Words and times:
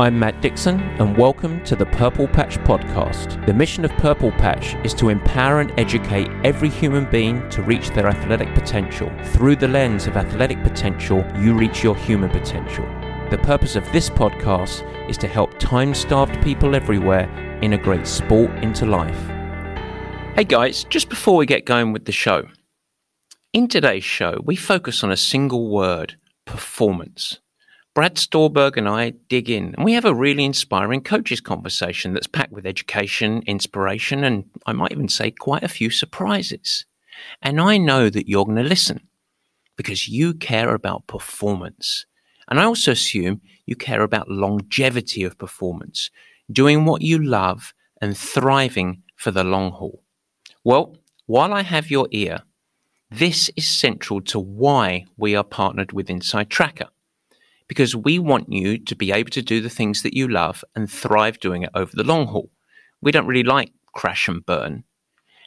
I'm 0.00 0.18
Matt 0.18 0.42
Dixon, 0.42 0.80
and 0.80 1.16
welcome 1.16 1.62
to 1.62 1.76
the 1.76 1.86
Purple 1.86 2.26
Patch 2.26 2.58
Podcast. 2.58 3.46
The 3.46 3.54
mission 3.54 3.84
of 3.84 3.92
Purple 3.92 4.32
Patch 4.32 4.74
is 4.84 4.92
to 4.94 5.08
empower 5.08 5.60
and 5.60 5.72
educate 5.78 6.28
every 6.42 6.68
human 6.68 7.08
being 7.08 7.48
to 7.50 7.62
reach 7.62 7.90
their 7.90 8.08
athletic 8.08 8.52
potential. 8.54 9.08
Through 9.26 9.54
the 9.54 9.68
lens 9.68 10.08
of 10.08 10.16
athletic 10.16 10.60
potential, 10.64 11.24
you 11.38 11.54
reach 11.54 11.84
your 11.84 11.94
human 11.94 12.28
potential. 12.28 12.84
The 13.30 13.38
purpose 13.40 13.76
of 13.76 13.84
this 13.92 14.10
podcast 14.10 14.82
is 15.08 15.16
to 15.18 15.28
help 15.28 15.60
time 15.60 15.94
starved 15.94 16.42
people 16.42 16.74
everywhere 16.74 17.30
integrate 17.62 18.08
sport 18.08 18.50
into 18.64 18.86
life. 18.86 19.28
Hey 20.34 20.42
guys, 20.42 20.82
just 20.82 21.08
before 21.08 21.36
we 21.36 21.46
get 21.46 21.66
going 21.66 21.92
with 21.92 22.06
the 22.06 22.10
show, 22.10 22.48
in 23.52 23.68
today's 23.68 24.02
show, 24.02 24.40
we 24.44 24.56
focus 24.56 25.04
on 25.04 25.12
a 25.12 25.16
single 25.16 25.70
word 25.70 26.16
performance. 26.46 27.38
Brad 27.94 28.18
Stulberg 28.18 28.76
and 28.76 28.88
I 28.88 29.10
dig 29.28 29.48
in, 29.48 29.72
and 29.76 29.84
we 29.84 29.92
have 29.92 30.04
a 30.04 30.12
really 30.12 30.44
inspiring 30.44 31.00
coaches 31.00 31.40
conversation 31.40 32.12
that's 32.12 32.26
packed 32.26 32.50
with 32.50 32.66
education, 32.66 33.44
inspiration, 33.46 34.24
and 34.24 34.50
I 34.66 34.72
might 34.72 34.90
even 34.90 35.08
say 35.08 35.30
quite 35.30 35.62
a 35.62 35.68
few 35.68 35.90
surprises. 35.90 36.86
And 37.40 37.60
I 37.60 37.78
know 37.78 38.10
that 38.10 38.28
you're 38.28 38.46
going 38.46 38.56
to 38.56 38.64
listen 38.64 39.06
because 39.76 40.08
you 40.08 40.34
care 40.34 40.74
about 40.74 41.06
performance. 41.06 42.04
And 42.48 42.58
I 42.58 42.64
also 42.64 42.90
assume 42.90 43.40
you 43.64 43.76
care 43.76 44.02
about 44.02 44.28
longevity 44.28 45.22
of 45.22 45.38
performance, 45.38 46.10
doing 46.50 46.86
what 46.86 47.02
you 47.02 47.22
love 47.22 47.74
and 48.00 48.18
thriving 48.18 49.04
for 49.14 49.30
the 49.30 49.44
long 49.44 49.70
haul. 49.70 50.02
Well, 50.64 50.96
while 51.26 51.52
I 51.52 51.62
have 51.62 51.92
your 51.92 52.08
ear, 52.10 52.42
this 53.08 53.52
is 53.54 53.68
central 53.68 54.20
to 54.22 54.40
why 54.40 55.04
we 55.16 55.36
are 55.36 55.44
partnered 55.44 55.92
with 55.92 56.10
Inside 56.10 56.50
Tracker 56.50 56.88
because 57.68 57.96
we 57.96 58.18
want 58.18 58.52
you 58.52 58.78
to 58.78 58.94
be 58.94 59.12
able 59.12 59.30
to 59.30 59.42
do 59.42 59.60
the 59.60 59.70
things 59.70 60.02
that 60.02 60.14
you 60.14 60.28
love 60.28 60.64
and 60.74 60.90
thrive 60.90 61.40
doing 61.40 61.62
it 61.62 61.70
over 61.74 61.92
the 61.94 62.04
long 62.04 62.26
haul. 62.26 62.50
We 63.00 63.12
don't 63.12 63.26
really 63.26 63.42
like 63.42 63.72
crash 63.94 64.28
and 64.28 64.44
burn. 64.44 64.84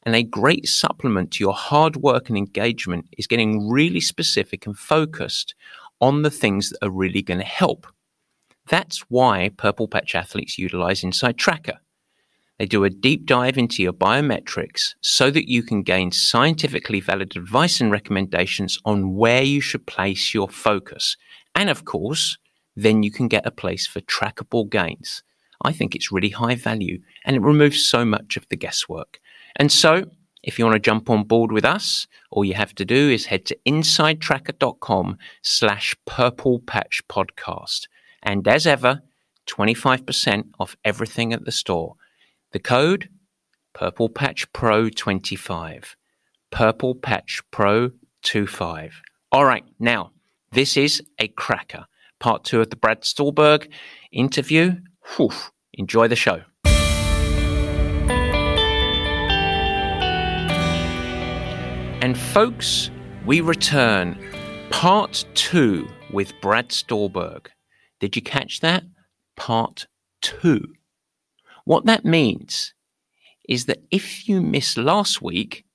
And 0.03 0.15
a 0.15 0.23
great 0.23 0.67
supplement 0.67 1.31
to 1.31 1.43
your 1.43 1.53
hard 1.53 1.97
work 1.97 2.29
and 2.29 2.37
engagement 2.37 3.07
is 3.17 3.27
getting 3.27 3.69
really 3.69 3.99
specific 3.99 4.65
and 4.65 4.77
focused 4.77 5.53
on 5.99 6.21
the 6.21 6.31
things 6.31 6.69
that 6.69 6.85
are 6.85 6.91
really 6.91 7.21
going 7.21 7.39
to 7.39 7.45
help. 7.45 7.87
That's 8.67 8.99
why 9.09 9.51
Purple 9.57 9.87
Patch 9.87 10.15
athletes 10.15 10.57
utilize 10.57 11.03
Inside 11.03 11.37
Tracker. 11.37 11.79
They 12.57 12.65
do 12.65 12.83
a 12.83 12.89
deep 12.89 13.25
dive 13.25 13.57
into 13.57 13.83
your 13.83 13.93
biometrics 13.93 14.95
so 15.01 15.29
that 15.31 15.49
you 15.49 15.61
can 15.61 15.83
gain 15.83 16.11
scientifically 16.11 16.99
valid 16.99 17.35
advice 17.35 17.79
and 17.79 17.91
recommendations 17.91 18.79
on 18.83 19.15
where 19.15 19.43
you 19.43 19.61
should 19.61 19.85
place 19.85 20.33
your 20.33 20.49
focus 20.49 21.15
and 21.57 21.71
of 21.71 21.85
course, 21.85 22.37
then 22.75 23.01
you 23.01 23.09
can 23.09 23.27
get 23.27 23.47
a 23.47 23.51
place 23.51 23.87
for 23.87 23.99
trackable 24.01 24.69
gains. 24.69 25.23
I 25.63 25.73
think 25.73 25.95
it's 25.95 26.11
really 26.11 26.29
high 26.29 26.53
value 26.53 27.01
and 27.25 27.35
it 27.35 27.41
removes 27.41 27.83
so 27.83 28.05
much 28.05 28.37
of 28.37 28.47
the 28.49 28.55
guesswork. 28.55 29.19
And 29.55 29.71
so, 29.71 30.05
if 30.43 30.59
you 30.59 30.65
want 30.65 30.75
to 30.75 30.79
jump 30.79 31.09
on 31.09 31.23
board 31.23 31.51
with 31.51 31.65
us, 31.65 32.05
all 32.29 32.45
you 32.45 32.53
have 32.53 32.75
to 32.75 32.85
do 32.85 33.09
is 33.09 33.25
head 33.25 33.45
to 33.47 33.57
insidetracker.com 33.67 35.17
slash 35.41 35.95
purple 36.05 36.59
patch 36.59 37.01
podcast. 37.09 37.87
And 38.21 38.47
as 38.47 38.67
ever, 38.67 39.01
25% 39.47 40.43
off 40.59 40.77
everything 40.85 41.33
at 41.33 41.43
the 41.43 41.51
store. 41.51 41.95
The 42.53 42.59
code 42.59 43.09
Purple 43.73 44.07
Patch 44.07 44.51
Pro 44.53 44.89
25. 44.89 45.97
Purple 46.49 46.95
Patch 46.95 47.41
Pro 47.51 47.91
25. 48.23 49.01
All 49.33 49.43
right, 49.43 49.65
now 49.79 50.11
this 50.53 50.77
is 50.77 51.03
a 51.19 51.27
cracker. 51.27 51.85
Part 52.19 52.45
two 52.45 52.61
of 52.61 52.69
the 52.69 52.77
Brad 52.77 53.03
Stulberg 53.03 53.69
interview. 54.13 54.77
Whew, 55.17 55.31
enjoy 55.73 56.07
the 56.07 56.15
show. 56.15 56.41
And 62.01 62.17
folks, 62.17 62.89
we 63.25 63.41
return 63.41 64.17
part 64.69 65.25
two 65.33 65.87
with 66.13 66.33
Brad 66.41 66.69
Stulberg. 66.69 67.49
Did 67.99 68.15
you 68.15 68.21
catch 68.21 68.61
that? 68.61 68.85
Part 69.35 69.87
two. 70.21 70.76
What 71.67 71.85
that 71.87 72.05
means 72.05 72.73
is 73.49 73.65
that 73.65 73.83
if 73.91 74.29
you 74.29 74.41
missed 74.41 74.77
last 74.77 75.21
week, 75.21 75.65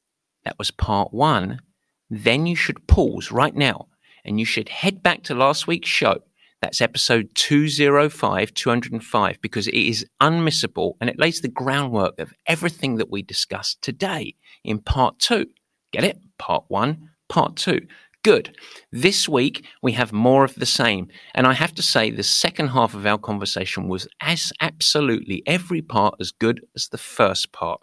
that 0.43 0.59
was 0.59 0.71
part 0.71 1.13
one, 1.13 1.61
then 2.09 2.47
you 2.47 2.57
should 2.57 2.87
pause 2.87 3.31
right 3.31 3.55
now 3.55 3.89
and 4.25 4.41
you 4.41 4.47
should 4.47 4.71
head 4.71 5.03
back 5.03 5.23
to 5.25 5.35
last 5.35 5.67
week's 5.67 5.91
show. 5.91 6.23
That's 6.63 6.81
episode 6.81 7.29
205, 7.35 8.55
205, 8.55 9.43
because 9.43 9.69
it 9.69 9.75
is 9.75 10.07
unmissable 10.19 10.95
and 10.99 11.11
it 11.11 11.19
lays 11.19 11.43
the 11.43 11.49
groundwork 11.49 12.19
of 12.19 12.33
everything 12.47 12.97
that 12.97 13.11
we 13.11 13.21
discussed 13.21 13.83
today 13.83 14.37
in 14.65 14.79
part 14.79 15.19
two. 15.19 15.49
Get 15.93 16.05
it? 16.05 16.17
Part 16.39 16.65
one, 16.69 17.11
part 17.29 17.57
two. 17.57 17.87
Good. 18.25 18.57
This 18.93 19.29
week, 19.29 19.67
we 19.83 19.91
have 19.93 20.13
more 20.13 20.45
of 20.45 20.55
the 20.55 20.65
same. 20.65 21.09
And 21.35 21.45
I 21.45 21.55
have 21.55 21.75
to 21.75 21.83
say, 21.83 22.09
the 22.09 22.23
second 22.23 22.69
half 22.69 22.95
of 22.95 23.05
our 23.05 23.19
conversation 23.19 23.89
was 23.89 24.07
as 24.21 24.53
absolutely 24.61 25.43
every 25.45 25.83
part 25.83 26.15
as 26.21 26.31
good 26.31 26.65
as 26.77 26.87
the 26.87 26.99
first 26.99 27.51
part. 27.51 27.81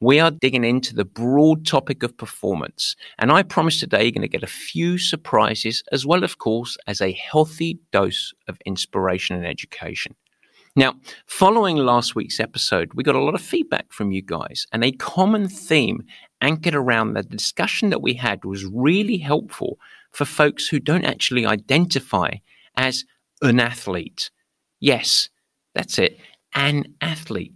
We 0.00 0.18
are 0.18 0.32
digging 0.32 0.64
into 0.64 0.92
the 0.92 1.04
broad 1.04 1.64
topic 1.64 2.02
of 2.02 2.16
performance. 2.16 2.96
And 3.18 3.30
I 3.30 3.44
promise 3.44 3.78
today 3.78 4.02
you're 4.02 4.10
going 4.10 4.22
to 4.22 4.28
get 4.28 4.42
a 4.42 4.48
few 4.48 4.98
surprises, 4.98 5.84
as 5.92 6.04
well, 6.04 6.24
of 6.24 6.38
course, 6.38 6.76
as 6.88 7.00
a 7.00 7.12
healthy 7.12 7.78
dose 7.92 8.34
of 8.48 8.58
inspiration 8.66 9.36
and 9.36 9.46
education. 9.46 10.16
Now, 10.78 10.96
following 11.26 11.76
last 11.76 12.14
week's 12.14 12.38
episode, 12.38 12.92
we 12.92 13.02
got 13.02 13.14
a 13.14 13.22
lot 13.22 13.34
of 13.34 13.40
feedback 13.40 13.90
from 13.92 14.12
you 14.12 14.20
guys, 14.20 14.66
and 14.72 14.84
a 14.84 14.92
common 14.92 15.48
theme 15.48 16.02
anchored 16.46 16.74
around 16.74 17.12
the 17.12 17.22
discussion 17.22 17.90
that 17.90 18.02
we 18.02 18.14
had 18.14 18.44
was 18.44 18.64
really 18.64 19.18
helpful 19.18 19.78
for 20.12 20.24
folks 20.24 20.68
who 20.68 20.78
don't 20.78 21.04
actually 21.04 21.44
identify 21.44 22.30
as 22.76 23.04
an 23.42 23.58
athlete. 23.60 24.30
Yes, 24.80 25.28
that's 25.74 25.98
it, 25.98 26.18
an 26.54 26.94
athlete. 27.00 27.54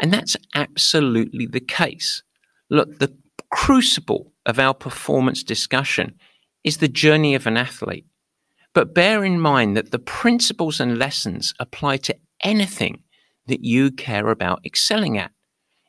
And 0.00 0.12
that's 0.12 0.36
absolutely 0.54 1.46
the 1.46 1.60
case. 1.60 2.22
Look, 2.70 2.98
the 2.98 3.14
crucible 3.50 4.32
of 4.46 4.58
our 4.58 4.74
performance 4.74 5.42
discussion 5.42 6.14
is 6.64 6.78
the 6.78 6.88
journey 6.88 7.34
of 7.34 7.46
an 7.46 7.56
athlete. 7.56 8.06
But 8.72 8.94
bear 8.94 9.24
in 9.24 9.40
mind 9.40 9.76
that 9.76 9.90
the 9.90 9.98
principles 9.98 10.80
and 10.80 10.98
lessons 10.98 11.52
apply 11.58 11.98
to 11.98 12.16
anything 12.42 13.02
that 13.46 13.64
you 13.64 13.90
care 13.90 14.28
about 14.28 14.64
excelling 14.64 15.18
at. 15.18 15.32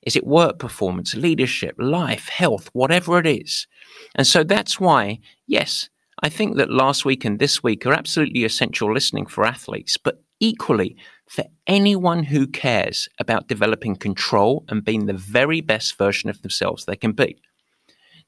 Is 0.04 0.16
it 0.16 0.26
work 0.26 0.60
performance, 0.60 1.16
leadership, 1.16 1.76
life, 1.78 2.28
health, 2.30 2.70
whatever 2.74 3.20
it 3.20 3.28
is? 3.28 3.68
And 4.16 4.26
so 4.26 4.44
that's 4.44 4.80
why, 4.80 5.20
yes, 5.48 5.90
I 6.24 6.30
think 6.30 6.58
that 6.58 6.72
last 6.72 7.06
week 7.06 7.26
and 7.26 7.40
this 7.40 7.64
week 7.64 7.86
are 7.86 7.94
absolutely 7.94 8.44
essential 8.44 8.94
listening 8.94 9.26
for 9.26 9.46
athletes, 9.46 9.98
but 9.98 10.24
equally 10.40 10.96
for 11.28 11.46
anyone 11.68 12.24
who 12.24 12.48
cares 12.48 13.08
about 13.20 13.48
developing 13.48 13.96
control 13.96 14.66
and 14.70 14.84
being 14.84 15.06
the 15.06 15.14
very 15.14 15.62
best 15.62 15.98
version 15.98 16.30
of 16.30 16.42
themselves 16.42 16.86
they 16.86 16.96
can 16.96 17.12
be. 17.12 17.38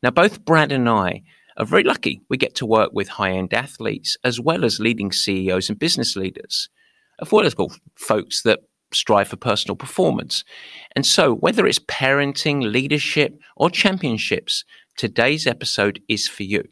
Now, 0.01 0.11
both 0.11 0.45
Brad 0.45 0.71
and 0.71 0.87
I 0.87 1.23
are 1.57 1.65
very 1.65 1.83
lucky 1.83 2.21
we 2.29 2.37
get 2.37 2.55
to 2.55 2.65
work 2.65 2.91
with 2.93 3.07
high 3.07 3.31
end 3.31 3.53
athletes 3.53 4.17
as 4.23 4.39
well 4.39 4.63
as 4.65 4.79
leading 4.79 5.11
CEOs 5.11 5.69
and 5.69 5.77
business 5.77 6.15
leaders 6.15 6.69
affordable 7.21 7.77
folks 7.95 8.41
that 8.43 8.59
strive 8.95 9.27
for 9.27 9.35
personal 9.35 9.75
performance. 9.75 10.43
And 10.95 11.05
so, 11.05 11.35
whether 11.35 11.65
it's 11.65 11.79
parenting, 11.79 12.71
leadership, 12.71 13.39
or 13.55 13.69
championships, 13.69 14.63
today's 14.97 15.47
episode 15.47 16.01
is 16.07 16.27
for 16.27 16.43
you. 16.43 16.63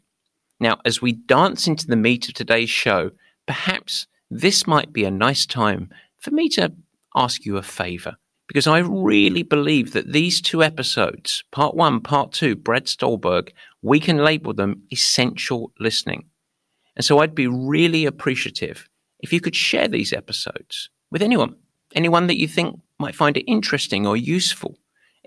Now, 0.60 0.78
as 0.84 1.02
we 1.02 1.12
dance 1.12 1.66
into 1.66 1.86
the 1.86 1.96
meat 1.96 2.28
of 2.28 2.34
today's 2.34 2.70
show, 2.70 3.10
perhaps 3.46 4.06
this 4.30 4.66
might 4.66 4.92
be 4.92 5.04
a 5.04 5.10
nice 5.10 5.44
time 5.44 5.90
for 6.18 6.30
me 6.30 6.48
to 6.50 6.72
ask 7.16 7.44
you 7.44 7.56
a 7.56 7.62
favor. 7.62 8.16
Because 8.48 8.66
I 8.66 8.78
really 8.80 9.42
believe 9.42 9.92
that 9.92 10.12
these 10.12 10.40
two 10.40 10.62
episodes, 10.62 11.42
part 11.52 11.74
one, 11.74 12.00
part 12.00 12.32
two, 12.32 12.54
Brad 12.54 12.86
Stulberg, 12.86 13.52
we 13.82 13.98
can 13.98 14.18
label 14.18 14.52
them 14.52 14.82
essential 14.92 15.72
listening. 15.80 16.26
And 16.96 17.04
so 17.04 17.20
I'd 17.20 17.34
be 17.34 17.46
really 17.46 18.04
appreciative 18.04 18.88
if 19.20 19.32
you 19.32 19.40
could 19.40 19.56
share 19.56 19.88
these 19.88 20.12
episodes 20.12 20.90
with 21.10 21.22
anyone, 21.22 21.54
anyone 21.94 22.26
that 22.26 22.38
you 22.38 22.48
think 22.48 22.80
might 22.98 23.14
find 23.14 23.36
it 23.36 23.50
interesting 23.50 24.06
or 24.06 24.16
useful. 24.16 24.76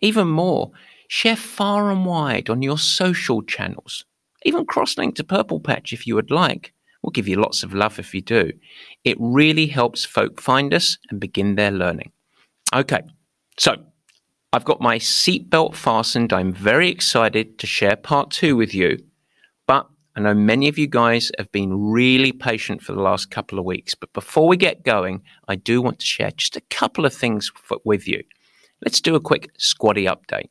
Even 0.01 0.27
more, 0.27 0.71
share 1.07 1.35
far 1.35 1.91
and 1.91 2.05
wide 2.05 2.49
on 2.49 2.61
your 2.61 2.77
social 2.77 3.41
channels. 3.41 4.05
Even 4.43 4.65
cross 4.65 4.97
link 4.97 5.15
to 5.15 5.23
Purple 5.23 5.59
Patch 5.59 5.93
if 5.93 6.05
you 6.05 6.15
would 6.15 6.31
like. 6.31 6.73
We'll 7.01 7.11
give 7.11 7.27
you 7.27 7.35
lots 7.35 7.63
of 7.63 7.73
love 7.73 7.99
if 7.99 8.15
you 8.15 8.21
do. 8.21 8.51
It 9.03 9.17
really 9.19 9.67
helps 9.67 10.05
folk 10.05 10.41
find 10.41 10.73
us 10.73 10.97
and 11.09 11.19
begin 11.19 11.55
their 11.55 11.71
learning. 11.71 12.11
Okay, 12.73 13.01
so 13.59 13.75
I've 14.51 14.65
got 14.65 14.81
my 14.81 14.97
seatbelt 14.97 15.75
fastened. 15.75 16.33
I'm 16.33 16.53
very 16.53 16.89
excited 16.89 17.59
to 17.59 17.67
share 17.67 17.95
part 17.95 18.31
two 18.31 18.55
with 18.55 18.73
you. 18.73 18.97
But 19.67 19.87
I 20.17 20.21
know 20.21 20.33
many 20.33 20.69
of 20.69 20.77
you 20.77 20.87
guys 20.87 21.29
have 21.37 21.51
been 21.51 21.91
really 21.91 22.31
patient 22.31 22.81
for 22.81 22.93
the 22.93 23.01
last 23.01 23.31
couple 23.31 23.59
of 23.59 23.65
weeks, 23.65 23.95
but 23.95 24.13
before 24.13 24.47
we 24.47 24.55
get 24.55 24.85
going, 24.85 25.21
I 25.49 25.55
do 25.55 25.81
want 25.81 25.99
to 25.99 26.05
share 26.05 26.31
just 26.31 26.55
a 26.55 26.61
couple 26.69 27.05
of 27.05 27.13
things 27.13 27.51
for, 27.53 27.79
with 27.83 28.07
you. 28.07 28.23
Let's 28.85 29.01
do 29.01 29.15
a 29.15 29.19
quick 29.19 29.49
squatty 29.57 30.05
update. 30.05 30.47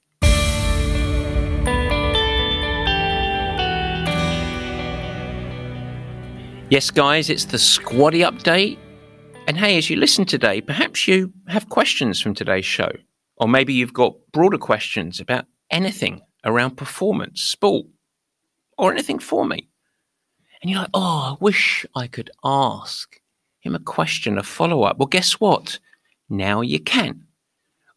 Yes, 6.68 6.90
guys, 6.90 7.30
it's 7.30 7.46
the 7.46 7.58
squatty 7.58 8.20
update. 8.20 8.76
And 9.46 9.56
hey, 9.56 9.78
as 9.78 9.88
you 9.88 9.96
listen 9.96 10.26
today, 10.26 10.60
perhaps 10.60 11.08
you 11.08 11.32
have 11.48 11.70
questions 11.70 12.20
from 12.20 12.34
today's 12.34 12.66
show, 12.66 12.90
or 13.38 13.48
maybe 13.48 13.72
you've 13.72 13.94
got 13.94 14.14
broader 14.30 14.58
questions 14.58 15.20
about 15.20 15.46
anything 15.70 16.20
around 16.44 16.76
performance, 16.76 17.40
sport, 17.40 17.86
or 18.78 18.92
anything 18.92 19.18
for 19.18 19.44
me. 19.44 19.68
And 20.62 20.70
you're 20.70 20.80
like, 20.80 20.90
oh, 20.94 21.34
I 21.34 21.36
wish 21.40 21.84
I 21.94 22.06
could 22.06 22.30
ask 22.42 23.20
him 23.60 23.74
a 23.74 23.80
question, 23.80 24.38
a 24.38 24.42
follow 24.42 24.82
up. 24.82 24.98
Well, 24.98 25.06
guess 25.06 25.34
what? 25.34 25.78
Now 26.28 26.60
you 26.60 26.80
can. 26.80 27.26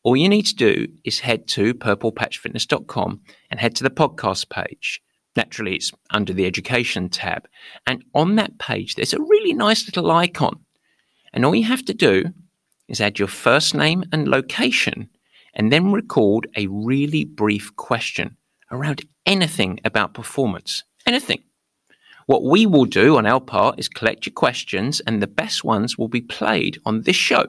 All 0.04 0.16
you 0.16 0.30
need 0.30 0.46
to 0.48 0.56
do 0.56 0.88
is 1.04 1.20
head 1.20 1.48
to 1.50 1.74
purplepatchfitness.com 1.74 3.22
and 3.52 3.60
head 3.60 3.76
to 3.76 3.84
the 3.84 3.90
podcast 3.90 4.50
page. 4.50 5.02
Naturally, 5.36 5.76
it's 5.76 5.92
under 6.10 6.34
the 6.34 6.46
education 6.46 7.10
tab. 7.10 7.48
And 7.86 8.04
on 8.16 8.36
that 8.36 8.58
page, 8.58 8.96
there's 8.96 9.14
a 9.14 9.22
really 9.22 9.54
nice 9.54 9.86
little 9.86 10.10
icon. 10.12 10.60
And 11.34 11.46
all 11.46 11.56
you 11.56 11.66
have 11.66 11.86
to 11.86 11.94
do 11.94 12.26
is 12.88 13.02
add 13.02 13.20
your 13.20 13.28
first 13.28 13.76
name 13.76 14.04
and 14.12 14.28
location 14.28 15.10
and 15.54 15.72
then 15.72 15.92
record 15.92 16.48
a 16.56 16.68
really 16.68 17.26
brief 17.26 17.76
question 17.76 18.38
around 18.72 19.06
anything 19.26 19.80
about 19.84 20.14
performance. 20.14 20.84
Anything. 21.06 21.44
What 22.26 22.44
we 22.44 22.66
will 22.66 22.86
do 22.86 23.18
on 23.18 23.26
our 23.26 23.40
part 23.40 23.80
is 23.80 23.88
collect 23.88 24.26
your 24.26 24.34
questions, 24.34 25.00
and 25.02 25.22
the 25.22 25.28
best 25.28 25.64
ones 25.64 25.98
will 25.98 26.10
be 26.10 26.22
played 26.22 26.78
on 26.86 27.04
this 27.04 27.16
show. 27.16 27.48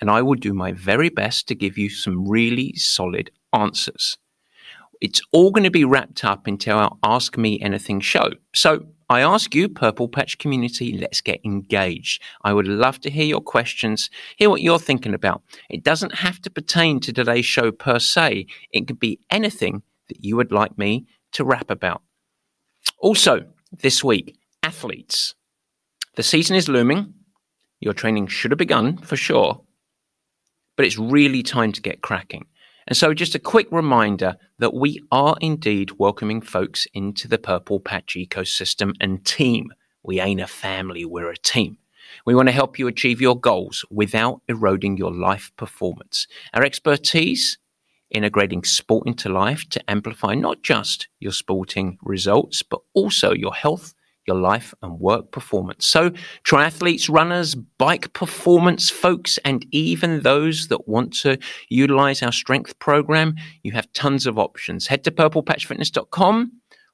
And 0.00 0.10
I 0.10 0.22
will 0.22 0.36
do 0.36 0.54
my 0.54 0.72
very 0.72 1.10
best 1.10 1.46
to 1.48 1.54
give 1.54 1.76
you 1.76 1.90
some 1.90 2.26
really 2.26 2.74
solid 2.76 3.30
answers. 3.52 4.16
It's 5.02 5.20
all 5.32 5.50
going 5.50 5.64
to 5.64 5.70
be 5.70 5.84
wrapped 5.84 6.24
up 6.24 6.48
into 6.48 6.70
our 6.70 6.96
Ask 7.02 7.36
Me 7.36 7.60
Anything 7.60 8.00
show. 8.00 8.30
So 8.54 8.86
I 9.10 9.20
ask 9.20 9.54
you, 9.54 9.68
Purple 9.68 10.08
Patch 10.08 10.38
community, 10.38 10.96
let's 10.96 11.20
get 11.20 11.40
engaged. 11.44 12.22
I 12.44 12.52
would 12.52 12.68
love 12.68 13.00
to 13.00 13.10
hear 13.10 13.24
your 13.24 13.40
questions, 13.40 14.08
hear 14.36 14.48
what 14.48 14.62
you're 14.62 14.78
thinking 14.78 15.14
about. 15.14 15.42
It 15.68 15.82
doesn't 15.82 16.14
have 16.14 16.40
to 16.42 16.50
pertain 16.50 17.00
to 17.00 17.12
today's 17.12 17.44
show 17.44 17.72
per 17.72 17.98
se, 17.98 18.46
it 18.72 18.86
could 18.86 19.00
be 19.00 19.18
anything 19.30 19.82
that 20.10 20.22
you 20.24 20.36
would 20.36 20.52
like 20.52 20.76
me 20.76 21.06
to 21.32 21.44
rap 21.44 21.70
about. 21.70 22.02
Also, 22.98 23.46
this 23.72 24.04
week, 24.04 24.38
athletes. 24.62 25.34
The 26.16 26.22
season 26.22 26.56
is 26.56 26.68
looming. 26.68 27.14
Your 27.80 27.94
training 27.94 28.26
should 28.26 28.50
have 28.50 28.58
begun 28.58 28.98
for 28.98 29.16
sure, 29.16 29.62
but 30.76 30.84
it's 30.84 30.98
really 30.98 31.42
time 31.42 31.72
to 31.72 31.80
get 31.80 32.02
cracking. 32.02 32.46
And 32.86 32.96
so, 32.96 33.14
just 33.14 33.34
a 33.34 33.38
quick 33.38 33.68
reminder 33.70 34.36
that 34.58 34.74
we 34.74 35.00
are 35.12 35.36
indeed 35.40 35.92
welcoming 35.98 36.42
folks 36.42 36.86
into 36.92 37.28
the 37.28 37.38
Purple 37.38 37.80
Patch 37.80 38.16
ecosystem 38.18 38.94
and 39.00 39.24
team. 39.24 39.72
We 40.02 40.20
ain't 40.20 40.40
a 40.40 40.46
family, 40.46 41.04
we're 41.04 41.30
a 41.30 41.36
team. 41.36 41.78
We 42.26 42.34
want 42.34 42.48
to 42.48 42.52
help 42.52 42.78
you 42.78 42.88
achieve 42.88 43.20
your 43.20 43.38
goals 43.38 43.84
without 43.90 44.42
eroding 44.48 44.96
your 44.96 45.12
life 45.12 45.52
performance. 45.56 46.26
Our 46.52 46.64
expertise 46.64 47.58
integrating 48.10 48.64
sport 48.64 49.06
into 49.06 49.28
life 49.28 49.68
to 49.70 49.90
amplify 49.90 50.34
not 50.34 50.62
just 50.62 51.08
your 51.20 51.32
sporting 51.32 51.98
results, 52.02 52.62
but 52.62 52.80
also 52.94 53.32
your 53.32 53.54
health, 53.54 53.94
your 54.26 54.36
life, 54.36 54.74
and 54.82 55.00
work 55.00 55.32
performance. 55.32 55.86
So, 55.86 56.10
triathletes, 56.44 57.08
runners, 57.08 57.54
bike 57.54 58.12
performance 58.12 58.90
folks, 58.90 59.38
and 59.44 59.66
even 59.70 60.20
those 60.20 60.68
that 60.68 60.88
want 60.88 61.12
to 61.20 61.38
utilize 61.68 62.22
our 62.22 62.32
strength 62.32 62.78
program, 62.78 63.36
you 63.62 63.72
have 63.72 63.92
tons 63.92 64.26
of 64.26 64.38
options. 64.38 64.86
Head 64.86 65.04
to 65.04 65.10
purplepatchfitness.com 65.10 66.52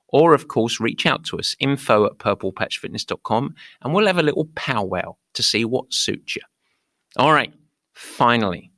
or, 0.09 0.35
of 0.35 0.49
course, 0.49 0.81
reach 0.81 1.05
out 1.05 1.25
to 1.25 1.39
us, 1.39 1.57
info 1.59 2.07
at 2.07 2.19
purplepatchfitness.com, 2.19 3.55
and 3.83 3.95
we'll 3.95 4.07
have 4.07 4.19
a 4.19 4.23
little 4.23 4.49
powwow 4.55 5.17
to 5.35 5.43
see 5.43 5.65
what 5.65 5.93
suits 5.93 6.37
you. 6.37 6.43
All 7.17 7.33
right, 7.33 7.53
finally, 7.93 8.71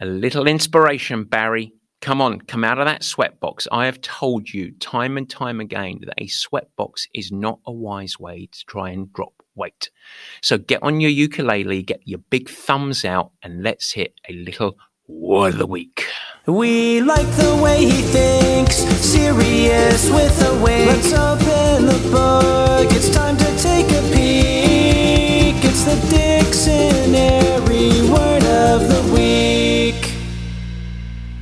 a 0.00 0.06
little 0.06 0.46
inspiration, 0.46 1.24
Barry. 1.24 1.72
Come 2.02 2.20
on, 2.20 2.40
come 2.40 2.62
out 2.62 2.78
of 2.78 2.86
that 2.86 3.02
sweatbox. 3.02 3.66
I 3.72 3.86
have 3.86 4.00
told 4.00 4.52
you 4.52 4.72
time 4.72 5.16
and 5.16 5.28
time 5.28 5.60
again 5.60 6.00
that 6.04 6.14
a 6.18 6.26
sweatbox 6.26 7.06
is 7.14 7.32
not 7.32 7.58
a 7.66 7.72
wise 7.72 8.18
way 8.18 8.48
to 8.52 8.64
try 8.66 8.90
and 8.90 9.12
drop 9.12 9.32
weight. 9.54 9.90
So 10.42 10.58
get 10.58 10.82
on 10.82 11.00
your 11.00 11.10
ukulele, 11.10 11.82
get 11.82 12.00
your 12.04 12.20
big 12.30 12.48
thumbs 12.50 13.04
out, 13.04 13.32
and 13.42 13.62
let's 13.62 13.92
hit 13.92 14.14
a 14.28 14.34
little 14.34 14.76
word 15.08 15.54
of 15.54 15.58
the 15.58 15.66
week. 15.66 16.04
We 16.46 17.00
like 17.00 17.26
the 17.36 17.60
way 17.62 17.86
he 17.86 18.02
thinks, 18.02 18.76
serious 18.76 20.10
with 20.10 20.42
a 20.42 20.62
wink. 20.62 20.86
Let's 20.86 21.12
open 21.12 21.86
the 21.86 22.08
book, 22.10 22.92
it's 22.92 23.08
time 23.10 23.36
to 23.38 23.58
take 23.58 23.86
a 23.86 24.02
peek. 24.12 25.64
It's 25.64 25.84
the 25.84 25.96
dictionary 26.10 27.55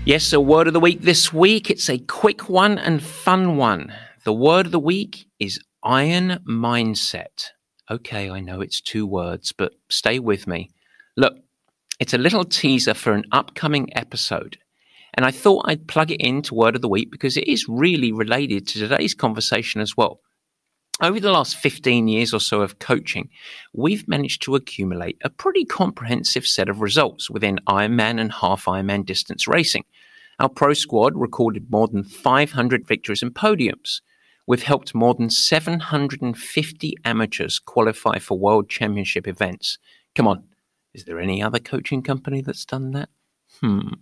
Yes, 0.06 0.34
a 0.34 0.40
word 0.40 0.66
of 0.66 0.74
the 0.74 0.80
week 0.80 1.00
this 1.00 1.32
week. 1.32 1.70
It's 1.70 1.88
a 1.88 1.96
quick 1.96 2.50
one 2.50 2.76
and 2.76 3.02
fun 3.02 3.56
one. 3.56 3.90
The 4.24 4.34
word 4.34 4.66
of 4.66 4.72
the 4.72 4.78
week 4.78 5.24
is 5.38 5.58
iron 5.82 6.40
mindset. 6.46 7.46
Okay, 7.90 8.28
I 8.28 8.40
know 8.40 8.60
it's 8.60 8.82
two 8.82 9.06
words, 9.06 9.52
but 9.52 9.72
stay 9.88 10.18
with 10.18 10.46
me. 10.46 10.68
Look, 11.16 11.32
it's 12.00 12.12
a 12.12 12.18
little 12.18 12.44
teaser 12.44 12.92
for 12.92 13.14
an 13.14 13.24
upcoming 13.32 13.96
episode. 13.96 14.58
And 15.14 15.24
I 15.24 15.30
thought 15.30 15.64
I'd 15.68 15.88
plug 15.88 16.10
it 16.10 16.20
into 16.20 16.54
Word 16.54 16.76
of 16.76 16.82
the 16.82 16.88
Week 16.88 17.10
because 17.10 17.38
it 17.38 17.48
is 17.48 17.66
really 17.66 18.12
related 18.12 18.68
to 18.68 18.80
today's 18.80 19.14
conversation 19.14 19.80
as 19.80 19.96
well. 19.96 20.20
Over 21.00 21.18
the 21.18 21.32
last 21.32 21.56
15 21.56 22.06
years 22.06 22.32
or 22.32 22.38
so 22.38 22.60
of 22.60 22.78
coaching, 22.78 23.28
we've 23.72 24.06
managed 24.06 24.42
to 24.42 24.54
accumulate 24.54 25.18
a 25.24 25.30
pretty 25.30 25.64
comprehensive 25.64 26.46
set 26.46 26.68
of 26.68 26.80
results 26.80 27.28
within 27.28 27.58
Ironman 27.68 28.20
and 28.20 28.30
half 28.30 28.66
Ironman 28.66 29.04
distance 29.04 29.48
racing. 29.48 29.84
Our 30.38 30.48
pro 30.48 30.72
squad 30.72 31.16
recorded 31.16 31.70
more 31.70 31.88
than 31.88 32.04
500 32.04 32.86
victories 32.86 33.22
and 33.22 33.34
podiums. 33.34 34.02
We've 34.46 34.62
helped 34.62 34.94
more 34.94 35.14
than 35.14 35.30
750 35.30 36.94
amateurs 37.04 37.58
qualify 37.58 38.18
for 38.20 38.38
world 38.38 38.68
championship 38.68 39.26
events. 39.26 39.78
Come 40.14 40.28
on, 40.28 40.44
is 40.92 41.04
there 41.04 41.18
any 41.18 41.42
other 41.42 41.58
coaching 41.58 42.02
company 42.02 42.40
that's 42.40 42.64
done 42.64 42.92
that? 42.92 43.08
Hmm. 43.60 43.94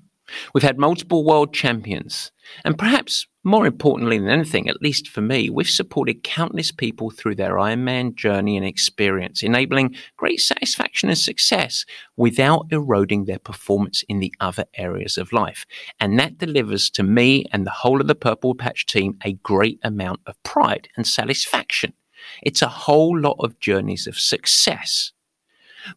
We've 0.52 0.62
had 0.62 0.78
multiple 0.78 1.24
world 1.24 1.54
champions. 1.54 2.32
And 2.64 2.76
perhaps 2.78 3.26
more 3.44 3.66
importantly 3.66 4.18
than 4.18 4.28
anything, 4.28 4.68
at 4.68 4.82
least 4.82 5.08
for 5.08 5.20
me, 5.20 5.50
we've 5.50 5.68
supported 5.68 6.22
countless 6.22 6.70
people 6.70 7.10
through 7.10 7.34
their 7.34 7.54
Ironman 7.54 8.14
journey 8.14 8.56
and 8.56 8.64
experience, 8.64 9.42
enabling 9.42 9.96
great 10.16 10.40
satisfaction 10.40 11.08
and 11.08 11.18
success 11.18 11.84
without 12.16 12.66
eroding 12.70 13.24
their 13.24 13.40
performance 13.40 14.04
in 14.08 14.20
the 14.20 14.32
other 14.38 14.64
areas 14.74 15.18
of 15.18 15.32
life. 15.32 15.66
And 15.98 16.18
that 16.18 16.38
delivers 16.38 16.88
to 16.90 17.02
me 17.02 17.44
and 17.52 17.66
the 17.66 17.70
whole 17.70 18.00
of 18.00 18.06
the 18.06 18.14
Purple 18.14 18.54
Patch 18.54 18.86
team 18.86 19.18
a 19.24 19.32
great 19.32 19.80
amount 19.82 20.20
of 20.26 20.40
pride 20.44 20.88
and 20.96 21.06
satisfaction. 21.06 21.94
It's 22.42 22.62
a 22.62 22.68
whole 22.68 23.18
lot 23.18 23.36
of 23.40 23.58
journeys 23.58 24.06
of 24.06 24.18
success. 24.18 25.12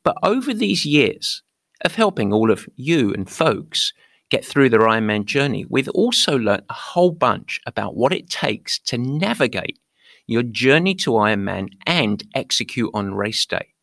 But 0.03 0.17
over 0.23 0.53
these 0.53 0.85
years 0.85 1.43
of 1.83 1.95
helping 1.95 2.33
all 2.33 2.49
of 2.49 2.67
you 2.75 3.13
and 3.13 3.29
folks, 3.29 3.93
get 4.29 4.43
through 4.45 4.69
the 4.69 4.77
Ironman 4.77 5.25
journey, 5.25 5.65
we've 5.69 5.89
also 5.89 6.37
learned 6.37 6.63
a 6.69 6.73
whole 6.73 7.11
bunch 7.11 7.59
about 7.65 7.95
what 7.95 8.13
it 8.13 8.29
takes 8.29 8.79
to 8.79 8.97
navigate 8.97 9.79
your 10.27 10.43
journey 10.43 10.95
to 10.95 11.11
Ironman 11.11 11.69
and 11.85 12.23
execute 12.33 12.89
on 12.93 13.13
race 13.13 13.45
day. 13.45 13.73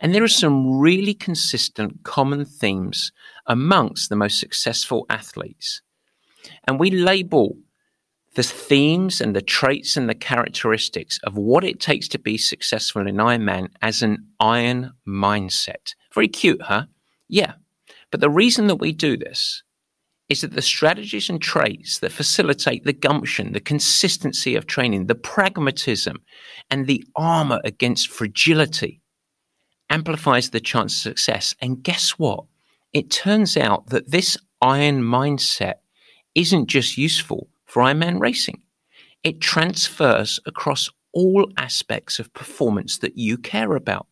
And 0.00 0.14
there 0.14 0.24
are 0.24 0.28
some 0.28 0.78
really 0.78 1.14
consistent 1.14 2.02
common 2.02 2.44
themes 2.44 3.12
amongst 3.46 4.08
the 4.08 4.16
most 4.16 4.40
successful 4.40 5.06
athletes. 5.08 5.82
And 6.66 6.80
we 6.80 6.90
label 6.90 7.56
the 8.34 8.42
themes 8.42 9.20
and 9.20 9.36
the 9.36 9.42
traits 9.42 9.96
and 9.96 10.08
the 10.08 10.14
characteristics 10.14 11.20
of 11.22 11.36
what 11.36 11.62
it 11.62 11.78
takes 11.78 12.08
to 12.08 12.18
be 12.18 12.36
successful 12.36 13.06
in 13.06 13.16
Ironman 13.16 13.68
as 13.80 14.02
an 14.02 14.26
iron 14.40 14.92
mindset. 15.06 15.94
Very 16.12 16.28
cute, 16.28 16.62
huh? 16.62 16.86
Yeah. 17.28 17.54
But 18.14 18.20
the 18.20 18.30
reason 18.30 18.68
that 18.68 18.76
we 18.76 18.92
do 18.92 19.16
this 19.16 19.64
is 20.28 20.42
that 20.42 20.52
the 20.52 20.62
strategies 20.62 21.28
and 21.28 21.42
traits 21.42 21.98
that 21.98 22.12
facilitate 22.12 22.84
the 22.84 22.92
gumption, 22.92 23.54
the 23.54 23.58
consistency 23.58 24.54
of 24.54 24.68
training, 24.68 25.08
the 25.08 25.16
pragmatism, 25.16 26.22
and 26.70 26.86
the 26.86 27.02
armor 27.16 27.60
against 27.64 28.06
fragility 28.06 29.02
amplifies 29.90 30.50
the 30.50 30.60
chance 30.60 30.94
of 30.94 31.00
success. 31.00 31.56
And 31.60 31.82
guess 31.82 32.10
what? 32.12 32.44
It 32.92 33.10
turns 33.10 33.56
out 33.56 33.88
that 33.88 34.12
this 34.12 34.38
iron 34.62 35.02
mindset 35.02 35.78
isn't 36.36 36.68
just 36.68 36.96
useful 36.96 37.48
for 37.66 37.82
Ironman 37.82 38.20
racing. 38.20 38.62
it 39.24 39.40
transfers 39.40 40.38
across 40.46 40.88
all 41.12 41.50
aspects 41.56 42.20
of 42.20 42.32
performance 42.32 42.98
that 42.98 43.18
you 43.18 43.38
care 43.38 43.74
about. 43.74 44.06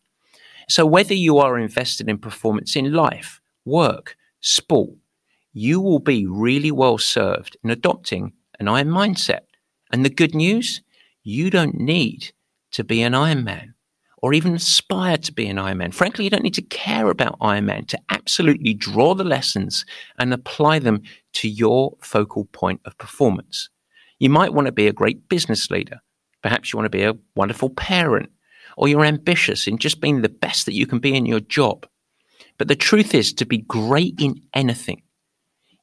So, 0.67 0.85
whether 0.85 1.13
you 1.13 1.37
are 1.37 1.57
invested 1.57 2.09
in 2.09 2.17
performance 2.17 2.75
in 2.75 2.91
life, 2.91 3.39
work, 3.65 4.15
sport, 4.41 4.91
you 5.53 5.79
will 5.79 5.99
be 5.99 6.25
really 6.25 6.71
well 6.71 6.97
served 6.97 7.57
in 7.63 7.69
adopting 7.69 8.33
an 8.59 8.67
Iron 8.67 8.89
mindset. 8.89 9.41
And 9.91 10.03
the 10.03 10.09
good 10.09 10.33
news, 10.33 10.81
you 11.23 11.49
don't 11.49 11.75
need 11.75 12.33
to 12.71 12.83
be 12.83 13.01
an 13.01 13.13
Ironman 13.13 13.73
or 14.23 14.33
even 14.33 14.55
aspire 14.55 15.17
to 15.17 15.33
be 15.33 15.47
an 15.47 15.57
Ironman. 15.57 15.93
Frankly, 15.93 16.23
you 16.23 16.29
don't 16.29 16.43
need 16.43 16.53
to 16.53 16.61
care 16.61 17.09
about 17.09 17.37
Ironman 17.39 17.87
to 17.87 17.99
absolutely 18.09 18.73
draw 18.73 19.13
the 19.13 19.25
lessons 19.25 19.85
and 20.17 20.33
apply 20.33 20.79
them 20.79 21.01
to 21.33 21.49
your 21.49 21.97
focal 22.01 22.45
point 22.45 22.79
of 22.85 22.97
performance. 22.97 23.69
You 24.19 24.29
might 24.29 24.53
want 24.53 24.67
to 24.67 24.71
be 24.71 24.87
a 24.87 24.93
great 24.93 25.27
business 25.27 25.69
leader. 25.69 25.99
Perhaps 26.41 26.71
you 26.71 26.77
want 26.77 26.85
to 26.85 26.97
be 26.97 27.03
a 27.03 27.17
wonderful 27.35 27.69
parent, 27.69 28.29
or 28.77 28.87
you're 28.87 29.03
ambitious 29.03 29.67
in 29.67 29.77
just 29.77 29.99
being 29.99 30.21
the 30.21 30.29
best 30.29 30.65
that 30.65 30.73
you 30.73 30.87
can 30.87 30.99
be 30.99 31.15
in 31.15 31.25
your 31.25 31.41
job. 31.41 31.85
But 32.57 32.67
the 32.67 32.75
truth 32.75 33.13
is, 33.13 33.33
to 33.33 33.45
be 33.45 33.59
great 33.59 34.15
in 34.19 34.41
anything, 34.53 35.01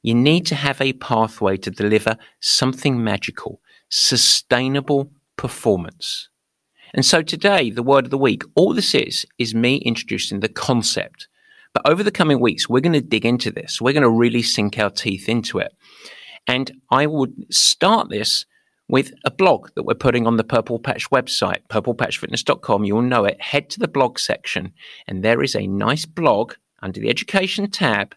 you 0.01 0.15
need 0.15 0.45
to 0.47 0.55
have 0.55 0.81
a 0.81 0.93
pathway 0.93 1.57
to 1.57 1.71
deliver 1.71 2.17
something 2.39 3.03
magical, 3.03 3.61
sustainable 3.89 5.11
performance. 5.37 6.29
And 6.93 7.05
so 7.05 7.21
today, 7.21 7.69
the 7.69 7.83
word 7.83 8.05
of 8.05 8.11
the 8.11 8.17
week, 8.17 8.43
all 8.55 8.73
this 8.73 8.93
is, 8.93 9.25
is 9.37 9.55
me 9.55 9.77
introducing 9.77 10.39
the 10.39 10.49
concept. 10.49 11.27
But 11.73 11.87
over 11.87 12.03
the 12.03 12.11
coming 12.11 12.41
weeks, 12.41 12.67
we're 12.67 12.81
going 12.81 12.93
to 12.93 13.01
dig 13.01 13.25
into 13.25 13.51
this. 13.51 13.79
We're 13.79 13.93
going 13.93 14.03
to 14.03 14.09
really 14.09 14.41
sink 14.41 14.77
our 14.77 14.89
teeth 14.89 15.29
into 15.29 15.59
it. 15.59 15.71
And 16.47 16.71
I 16.89 17.05
would 17.05 17.33
start 17.53 18.09
this 18.09 18.45
with 18.91 19.13
a 19.23 19.31
blog 19.31 19.69
that 19.75 19.83
we're 19.83 19.93
putting 19.93 20.27
on 20.27 20.35
the 20.35 20.43
Purple 20.43 20.77
Patch 20.77 21.09
website, 21.11 21.65
purplepatchfitness.com. 21.69 22.83
You 22.83 22.95
will 22.95 23.01
know 23.01 23.23
it. 23.23 23.41
Head 23.41 23.69
to 23.69 23.79
the 23.79 23.87
blog 23.87 24.19
section, 24.19 24.73
and 25.07 25.23
there 25.23 25.41
is 25.41 25.55
a 25.55 25.65
nice 25.65 26.05
blog 26.05 26.55
under 26.83 26.99
the 26.99 27.09
education 27.09 27.71
tab 27.71 28.13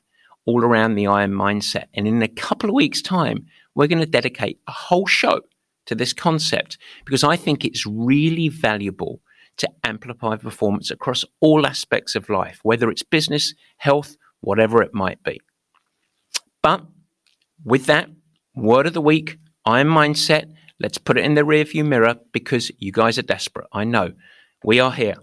all 0.46 0.64
around 0.64 0.96
the 0.96 1.06
iron 1.06 1.30
mindset. 1.30 1.84
And 1.94 2.08
in 2.08 2.20
a 2.22 2.28
couple 2.28 2.68
of 2.68 2.74
weeks' 2.74 3.00
time, 3.00 3.46
we're 3.76 3.86
going 3.86 4.00
to 4.00 4.06
dedicate 4.06 4.58
a 4.66 4.72
whole 4.72 5.06
show 5.06 5.42
to 5.86 5.94
this 5.94 6.12
concept 6.12 6.76
because 7.04 7.22
I 7.22 7.36
think 7.36 7.64
it's 7.64 7.86
really 7.86 8.48
valuable 8.48 9.20
to 9.58 9.70
amplify 9.84 10.34
performance 10.34 10.90
across 10.90 11.24
all 11.38 11.68
aspects 11.68 12.16
of 12.16 12.28
life, 12.28 12.58
whether 12.64 12.90
it's 12.90 13.04
business, 13.04 13.54
health, 13.76 14.16
whatever 14.40 14.82
it 14.82 14.92
might 14.92 15.22
be. 15.22 15.40
But 16.62 16.84
with 17.64 17.86
that, 17.86 18.08
word 18.56 18.88
of 18.88 18.92
the 18.92 19.00
week, 19.00 19.38
iron 19.64 19.88
mindset. 19.88 20.52
Let's 20.80 20.98
put 20.98 21.18
it 21.18 21.24
in 21.24 21.34
the 21.34 21.42
rearview 21.42 21.86
mirror 21.86 22.16
because 22.32 22.70
you 22.78 22.90
guys 22.90 23.18
are 23.18 23.22
desperate. 23.22 23.68
I 23.72 23.84
know. 23.84 24.12
We 24.64 24.80
are 24.80 24.92
here. 24.92 25.16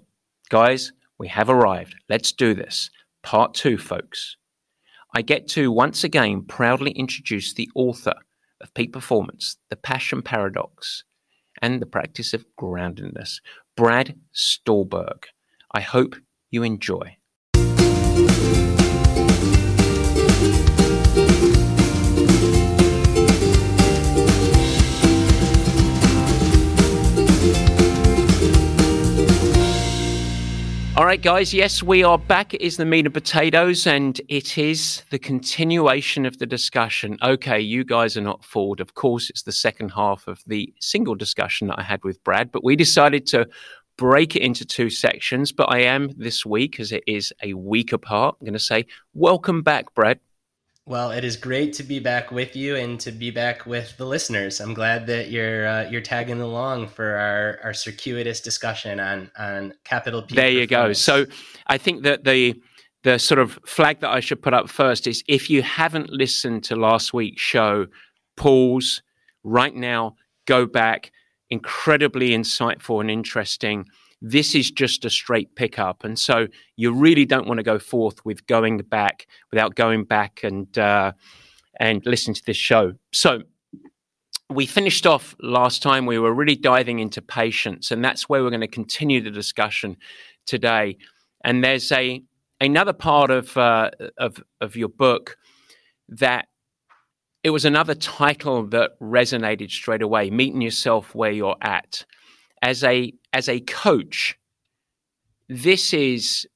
Guys, 0.49 0.93
we 1.19 1.27
have 1.27 1.49
arrived. 1.49 1.95
Let's 2.09 2.31
do 2.31 2.53
this. 2.53 2.89
Part 3.21 3.53
two, 3.53 3.77
folks. 3.77 4.37
I 5.13 5.21
get 5.21 5.47
to 5.49 5.71
once 5.71 6.03
again 6.03 6.43
proudly 6.43 6.91
introduce 6.91 7.53
the 7.53 7.69
author 7.75 8.13
of 8.61 8.73
Peak 8.73 8.93
Performance, 8.93 9.57
The 9.69 9.75
Passion 9.75 10.21
Paradox, 10.21 11.03
and 11.61 11.81
the 11.81 11.85
Practice 11.85 12.33
of 12.33 12.45
Groundedness, 12.59 13.41
Brad 13.75 14.15
Stulberg. 14.33 15.25
I 15.73 15.81
hope 15.81 16.15
you 16.49 16.63
enjoy. 16.63 17.17
All 30.97 31.05
right, 31.05 31.21
guys. 31.21 31.53
Yes, 31.53 31.81
we 31.81 32.03
are 32.03 32.17
back. 32.17 32.53
It 32.53 32.59
is 32.59 32.75
the 32.75 32.83
meat 32.83 33.05
and 33.05 33.13
potatoes, 33.13 33.87
and 33.87 34.19
it 34.27 34.57
is 34.57 35.03
the 35.09 35.17
continuation 35.17 36.25
of 36.25 36.37
the 36.37 36.45
discussion. 36.45 37.17
Okay, 37.23 37.61
you 37.61 37.85
guys 37.85 38.17
are 38.17 38.21
not 38.21 38.43
fooled. 38.43 38.81
Of 38.81 38.93
course, 38.93 39.29
it's 39.29 39.43
the 39.43 39.53
second 39.53 39.89
half 39.91 40.27
of 40.27 40.43
the 40.47 40.73
single 40.81 41.15
discussion 41.15 41.69
that 41.69 41.79
I 41.79 41.83
had 41.83 42.03
with 42.03 42.21
Brad, 42.25 42.51
but 42.51 42.65
we 42.65 42.75
decided 42.75 43.25
to 43.27 43.47
break 43.97 44.35
it 44.35 44.41
into 44.41 44.65
two 44.65 44.89
sections. 44.89 45.53
But 45.53 45.71
I 45.71 45.79
am 45.83 46.09
this 46.17 46.45
week, 46.45 46.77
as 46.77 46.91
it 46.91 47.05
is 47.07 47.31
a 47.41 47.53
week 47.53 47.93
apart, 47.93 48.35
I'm 48.41 48.45
going 48.45 48.53
to 48.53 48.59
say, 48.59 48.85
welcome 49.13 49.61
back, 49.61 49.95
Brad. 49.95 50.19
Well, 50.91 51.11
it 51.11 51.23
is 51.23 51.37
great 51.37 51.71
to 51.75 51.83
be 51.83 51.99
back 51.99 52.33
with 52.33 52.53
you 52.53 52.75
and 52.75 52.99
to 52.99 53.13
be 53.13 53.31
back 53.31 53.65
with 53.65 53.95
the 53.95 54.03
listeners. 54.05 54.59
I'm 54.59 54.73
glad 54.73 55.07
that 55.07 55.31
you're 55.31 55.65
uh, 55.65 55.89
you're 55.89 56.01
tagging 56.01 56.41
along 56.41 56.89
for 56.89 57.15
our, 57.15 57.59
our 57.63 57.73
circuitous 57.73 58.41
discussion 58.41 58.99
on 58.99 59.31
on 59.37 59.73
capital 59.85 60.21
P. 60.21 60.35
There 60.35 60.49
you 60.49 60.67
go. 60.67 60.91
So 60.91 61.27
I 61.67 61.77
think 61.77 62.03
that 62.03 62.25
the 62.25 62.61
the 63.03 63.19
sort 63.19 63.39
of 63.39 63.57
flag 63.65 64.01
that 64.01 64.09
I 64.09 64.19
should 64.19 64.41
put 64.41 64.53
up 64.53 64.69
first 64.69 65.07
is 65.07 65.23
if 65.29 65.49
you 65.49 65.61
haven't 65.61 66.09
listened 66.09 66.65
to 66.65 66.75
last 66.75 67.13
week's 67.13 67.41
show, 67.41 67.87
pause 68.35 69.01
right 69.45 69.73
now, 69.73 70.17
go 70.45 70.65
back. 70.65 71.13
Incredibly 71.49 72.31
insightful 72.31 72.99
and 72.99 73.09
interesting. 73.09 73.85
This 74.21 74.53
is 74.55 74.69
just 74.69 75.05
a 75.05 75.09
straight 75.09 75.55
pickup. 75.55 76.03
And 76.03 76.17
so 76.17 76.47
you 76.75 76.93
really 76.93 77.25
don't 77.25 77.47
want 77.47 77.57
to 77.57 77.63
go 77.63 77.79
forth 77.79 78.23
with 78.23 78.45
going 78.47 78.77
back 78.77 79.27
without 79.51 79.75
going 79.75 80.03
back 80.03 80.41
and, 80.43 80.77
uh, 80.77 81.13
and 81.79 82.05
listening 82.05 82.35
to 82.35 82.45
this 82.45 82.57
show. 82.57 82.93
So 83.11 83.43
we 84.51 84.65
finished 84.65 85.07
off 85.07 85.35
last 85.41 85.81
time. 85.81 86.05
We 86.05 86.19
were 86.19 86.33
really 86.33 86.55
diving 86.55 86.99
into 86.99 87.21
patience, 87.21 87.91
and 87.91 88.03
that's 88.03 88.27
where 88.27 88.43
we're 88.43 88.49
going 88.49 88.61
to 88.61 88.67
continue 88.67 89.21
the 89.21 89.31
discussion 89.31 89.97
today. 90.45 90.97
And 91.43 91.63
there's 91.63 91.91
a 91.91 92.21
another 92.59 92.93
part 92.93 93.31
of 93.31 93.55
uh, 93.57 93.91
of 94.17 94.43
of 94.59 94.75
your 94.75 94.89
book 94.89 95.37
that 96.09 96.47
it 97.43 97.49
was 97.49 97.65
another 97.65 97.95
title 97.95 98.67
that 98.67 98.91
resonated 98.99 99.71
straight 99.71 100.01
away. 100.01 100.29
Meeting 100.29 100.61
yourself 100.61 101.15
where 101.15 101.31
you're 101.31 101.57
at 101.61 102.05
as 102.61 102.83
a 102.83 103.13
as 103.33 103.49
a 103.49 103.59
coach, 103.61 104.37
this 105.49 105.93
is 105.93 106.47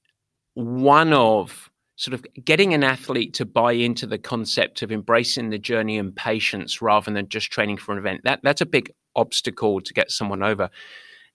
one 0.53 1.13
of 1.13 1.69
sort 1.97 2.13
of 2.13 2.25
getting 2.43 2.73
an 2.73 2.83
athlete 2.83 3.33
to 3.33 3.45
buy 3.45 3.71
into 3.71 4.05
the 4.05 4.17
concept 4.17 4.81
of 4.81 4.91
embracing 4.91 5.49
the 5.49 5.57
journey 5.57 5.97
and 5.97 6.15
patience 6.15 6.81
rather 6.81 7.11
than 7.11 7.29
just 7.29 7.51
training 7.51 7.77
for 7.77 7.93
an 7.93 7.97
event. 7.97 8.21
That 8.23 8.41
that's 8.43 8.61
a 8.61 8.65
big 8.65 8.91
obstacle 9.15 9.81
to 9.81 9.93
get 9.93 10.11
someone 10.11 10.43
over. 10.43 10.69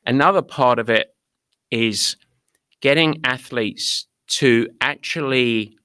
Another 0.06 0.42
part 0.42 0.78
of 0.78 0.90
it 0.90 1.14
is 1.70 2.16
getting 2.80 3.20
athletes 3.24 4.06
to 4.26 4.68
actually 4.80 5.76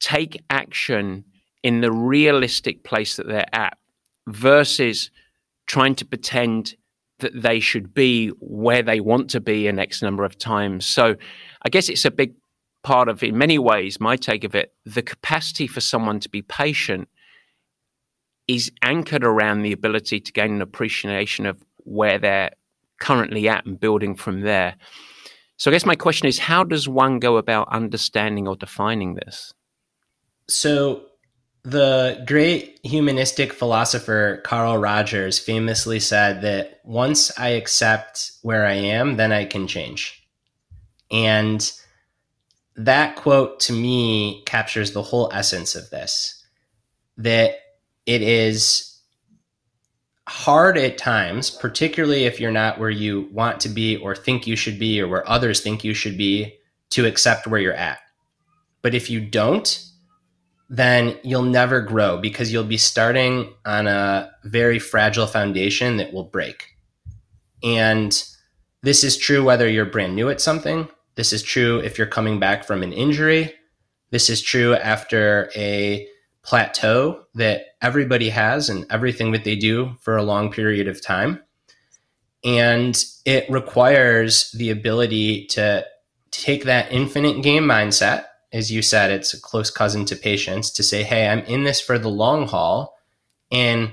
take 0.00 0.42
action 0.50 1.24
in 1.62 1.80
the 1.80 1.92
realistic 1.92 2.82
place 2.82 3.16
that 3.16 3.28
they're 3.28 3.54
at 3.54 3.78
versus 4.26 5.10
trying 5.66 5.94
to 5.94 6.04
pretend 6.04 6.74
that 7.22 7.42
they 7.42 7.58
should 7.58 7.92
be 7.92 8.28
where 8.38 8.82
they 8.82 9.00
want 9.00 9.30
to 9.30 9.40
be 9.40 9.66
an 9.66 9.78
X 9.78 10.02
number 10.02 10.24
of 10.24 10.38
times. 10.38 10.86
So 10.86 11.16
I 11.64 11.68
guess 11.68 11.88
it's 11.88 12.04
a 12.04 12.10
big 12.10 12.34
part 12.82 13.08
of, 13.08 13.22
in 13.22 13.38
many 13.38 13.58
ways, 13.58 13.98
my 13.98 14.16
take 14.16 14.44
of 14.44 14.54
it, 14.54 14.74
the 14.84 15.02
capacity 15.02 15.66
for 15.66 15.80
someone 15.80 16.20
to 16.20 16.28
be 16.28 16.42
patient 16.42 17.08
is 18.46 18.70
anchored 18.82 19.24
around 19.24 19.62
the 19.62 19.72
ability 19.72 20.20
to 20.20 20.32
gain 20.32 20.52
an 20.52 20.62
appreciation 20.62 21.46
of 21.46 21.62
where 21.78 22.18
they're 22.18 22.50
currently 23.00 23.48
at 23.48 23.64
and 23.66 23.80
building 23.80 24.14
from 24.14 24.42
there. 24.42 24.76
So 25.56 25.70
I 25.70 25.72
guess 25.72 25.86
my 25.86 25.94
question 25.94 26.26
is 26.26 26.38
how 26.38 26.64
does 26.64 26.88
one 26.88 27.18
go 27.18 27.36
about 27.36 27.68
understanding 27.72 28.48
or 28.48 28.56
defining 28.56 29.14
this? 29.14 29.54
So 30.48 31.04
the 31.64 32.22
great 32.26 32.80
humanistic 32.82 33.52
philosopher 33.52 34.40
Carl 34.44 34.78
Rogers 34.78 35.38
famously 35.38 36.00
said 36.00 36.42
that 36.42 36.80
once 36.84 37.38
I 37.38 37.50
accept 37.50 38.32
where 38.42 38.66
I 38.66 38.72
am, 38.72 39.16
then 39.16 39.30
I 39.30 39.44
can 39.44 39.68
change. 39.68 40.26
And 41.10 41.70
that 42.74 43.16
quote 43.16 43.60
to 43.60 43.72
me 43.72 44.42
captures 44.46 44.92
the 44.92 45.02
whole 45.02 45.30
essence 45.32 45.74
of 45.74 45.90
this 45.90 46.42
that 47.18 47.56
it 48.06 48.22
is 48.22 48.98
hard 50.26 50.78
at 50.78 50.98
times, 50.98 51.50
particularly 51.50 52.24
if 52.24 52.40
you're 52.40 52.50
not 52.50 52.80
where 52.80 52.90
you 52.90 53.28
want 53.32 53.60
to 53.60 53.68
be 53.68 53.96
or 53.96 54.16
think 54.16 54.46
you 54.46 54.56
should 54.56 54.78
be 54.78 55.00
or 55.00 55.06
where 55.06 55.28
others 55.28 55.60
think 55.60 55.84
you 55.84 55.94
should 55.94 56.16
be, 56.16 56.56
to 56.90 57.06
accept 57.06 57.46
where 57.46 57.60
you're 57.60 57.72
at. 57.74 57.98
But 58.80 58.94
if 58.94 59.10
you 59.10 59.20
don't, 59.20 59.91
then 60.72 61.18
you'll 61.22 61.42
never 61.42 61.82
grow 61.82 62.16
because 62.16 62.50
you'll 62.50 62.64
be 62.64 62.78
starting 62.78 63.52
on 63.66 63.86
a 63.86 64.32
very 64.44 64.78
fragile 64.78 65.26
foundation 65.26 65.98
that 65.98 66.14
will 66.14 66.24
break. 66.24 66.64
And 67.62 68.10
this 68.82 69.04
is 69.04 69.18
true 69.18 69.44
whether 69.44 69.68
you're 69.68 69.84
brand 69.84 70.16
new 70.16 70.30
at 70.30 70.40
something. 70.40 70.88
This 71.14 71.34
is 71.34 71.42
true 71.42 71.80
if 71.80 71.98
you're 71.98 72.06
coming 72.06 72.40
back 72.40 72.64
from 72.64 72.82
an 72.82 72.94
injury. 72.94 73.52
This 74.12 74.30
is 74.30 74.40
true 74.40 74.74
after 74.74 75.50
a 75.54 76.08
plateau 76.42 77.26
that 77.34 77.66
everybody 77.82 78.30
has 78.30 78.70
and 78.70 78.86
everything 78.88 79.32
that 79.32 79.44
they 79.44 79.56
do 79.56 79.94
for 80.00 80.16
a 80.16 80.22
long 80.22 80.50
period 80.50 80.88
of 80.88 81.04
time. 81.04 81.42
And 82.42 82.96
it 83.26 83.44
requires 83.50 84.50
the 84.52 84.70
ability 84.70 85.48
to 85.48 85.84
take 86.30 86.64
that 86.64 86.90
infinite 86.90 87.42
game 87.42 87.64
mindset. 87.64 88.24
As 88.52 88.70
you 88.70 88.82
said, 88.82 89.10
it's 89.10 89.32
a 89.32 89.40
close 89.40 89.70
cousin 89.70 90.04
to 90.06 90.16
patience 90.16 90.70
to 90.72 90.82
say, 90.82 91.02
hey, 91.02 91.28
I'm 91.28 91.40
in 91.40 91.64
this 91.64 91.80
for 91.80 91.98
the 91.98 92.10
long 92.10 92.46
haul. 92.46 92.98
And 93.50 93.92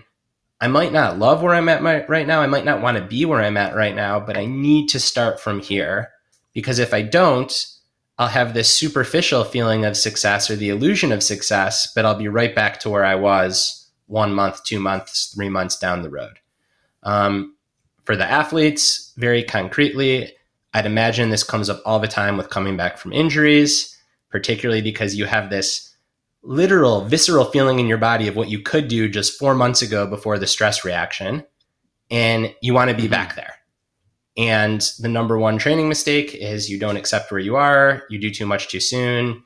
I 0.62 0.68
might 0.68 0.92
not 0.92 1.18
love 1.18 1.42
where 1.42 1.56
I'm 1.56 1.70
at 1.70 1.82
my, 1.82 2.06
right 2.08 2.28
now. 2.28 2.42
I 2.42 2.48
might 2.48 2.66
not 2.66 2.82
want 2.82 2.98
to 2.98 3.04
be 3.04 3.24
where 3.26 3.42
I'm 3.42 3.58
at 3.58 3.76
right 3.76 3.96
now, 3.96 4.20
but 4.20 4.38
I 4.38 4.46
need 4.46 4.90
to 4.90 5.00
start 5.00 5.40
from 5.40 5.62
here 5.62 6.10
because 6.54 6.80
if 6.80 6.94
I 6.94 7.02
don't, 7.02 7.66
I'll 8.18 8.28
have 8.28 8.54
this 8.54 8.68
superficial 8.68 9.46
feeling 9.46 9.86
of 9.86 9.96
success 9.96 10.50
or 10.50 10.58
the 10.58 10.70
illusion 10.70 11.14
of 11.14 11.24
success, 11.24 11.92
but 11.96 12.06
I'll 12.06 12.18
be 12.18 12.28
right 12.28 12.54
back 12.54 12.82
to 12.82 12.90
where 12.90 13.06
I 13.06 13.16
was 13.16 13.88
one 14.08 14.34
month, 14.34 14.64
two 14.66 14.80
months, 14.80 15.34
three 15.34 15.48
months 15.48 15.80
down 15.80 16.02
the 16.02 16.10
road. 16.10 16.40
Um, 17.04 17.56
for 18.04 18.18
the 18.18 18.30
athletes, 18.30 19.14
very 19.16 19.44
concretely, 19.44 20.34
I'd 20.74 20.86
imagine 20.86 21.30
this 21.30 21.44
comes 21.44 21.70
up 21.70 21.82
all 21.86 22.00
the 22.00 22.08
time 22.10 22.36
with 22.36 22.50
coming 22.50 22.76
back 22.76 22.98
from 22.98 23.14
injuries, 23.14 23.96
particularly 24.30 24.82
because 24.82 25.16
you 25.16 25.26
have 25.26 25.50
this 25.50 25.96
literal, 26.42 27.02
visceral 27.02 27.46
feeling 27.46 27.80
in 27.80 27.88
your 27.88 27.98
body 27.98 28.28
of 28.28 28.36
what 28.36 28.50
you 28.50 28.60
could 28.60 28.88
do 28.88 29.10
just 29.10 29.38
four 29.38 29.54
months 29.54 29.82
ago 29.82 30.08
before 30.08 30.40
the 30.40 30.48
stress 30.48 30.86
reaction. 30.86 31.44
And 32.10 32.54
you 32.62 32.74
want 32.74 32.90
to 32.90 32.96
be 32.96 33.04
mm-hmm. 33.04 33.12
back 33.12 33.36
there. 33.36 33.56
And 34.38 34.82
the 35.00 35.10
number 35.10 35.38
one 35.38 35.58
training 35.58 35.90
mistake 35.90 36.34
is 36.34 36.70
you 36.70 36.80
don't 36.80 36.98
accept 36.98 37.32
where 37.32 37.42
you 37.42 37.56
are, 37.58 38.04
you 38.10 38.18
do 38.20 38.32
too 38.32 38.46
much 38.46 38.70
too 38.70 38.80
soon, 38.80 39.44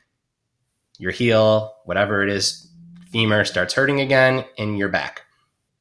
your 0.99 1.11
heel, 1.11 1.73
whatever 1.85 2.21
it 2.21 2.29
is, 2.29 2.69
femur 3.11 3.43
starts 3.43 3.73
hurting 3.73 4.01
again, 4.01 4.45
and 4.57 4.77
you're 4.77 4.89
back. 4.89 5.23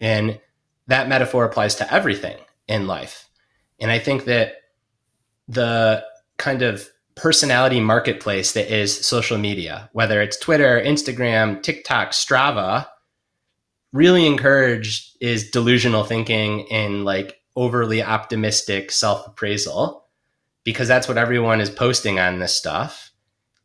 And 0.01 0.41
that 0.87 1.09
metaphor 1.09 1.45
applies 1.45 1.75
to 1.77 1.93
everything 1.93 2.39
in 2.69 2.87
life. 2.87 3.29
And 3.79 3.91
I 3.91 3.99
think 3.99 4.25
that 4.25 4.55
the 5.47 6.05
kind 6.39 6.63
of 6.63 6.89
personality 7.15 7.81
marketplace 7.81 8.53
that 8.53 8.75
is 8.75 9.05
social 9.07 9.39
media, 9.39 9.91
whether 9.93 10.21
it's 10.21 10.39
Twitter, 10.39 10.81
Instagram, 10.81 11.63
TikTok, 11.63 12.11
Strava, 12.11 12.87
really 13.93 14.27
encouraged 14.27 15.17
is 15.21 15.51
delusional 15.51 16.05
thinking 16.05 16.67
and 16.71 17.05
like 17.05 17.41
overly 17.57 18.03
optimistic 18.03 18.91
self 18.91 19.27
appraisal 19.27 20.07
because 20.65 20.89
that's 20.89 21.09
what 21.09 21.19
everyone 21.19 21.61
is 21.61 21.71
posting 21.71 22.19
on 22.19 22.39
this 22.39 22.55
stuff. 22.55 23.11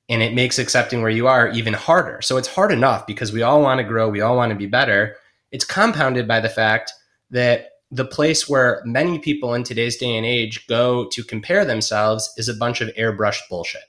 And 0.10 0.22
it 0.22 0.34
makes 0.34 0.58
accepting 0.58 1.01
where 1.01 1.12
you 1.12 1.27
are 1.27 1.50
even 1.50 1.74
harder. 1.74 2.22
So 2.22 2.38
it's 2.38 2.48
hard 2.48 2.72
enough 2.72 3.06
because 3.06 3.34
we 3.34 3.42
all 3.42 3.62
want 3.62 3.80
to 3.80 3.84
grow, 3.84 4.10
we 4.10 4.22
all 4.22 4.38
want 4.38 4.51
to 4.51 4.58
be 4.58 4.66
better. 4.66 5.16
It's 5.51 5.66
compounded 5.66 6.27
by 6.27 6.39
the 6.39 6.50
fact 6.50 6.94
that 7.32 7.72
the 7.91 8.06
place 8.06 8.50
where 8.50 8.82
many 8.86 9.20
people 9.20 9.53
in 9.53 9.63
today's 9.63 9.98
day 9.98 10.17
and 10.17 10.25
age 10.25 10.67
go 10.67 11.08
to 11.12 11.24
compare 11.24 11.63
themselves 11.63 12.32
is 12.38 12.50
a 12.50 12.53
bunch 12.53 12.82
of 12.82 12.89
airbrushed 12.96 13.48
bullshit. 13.50 13.84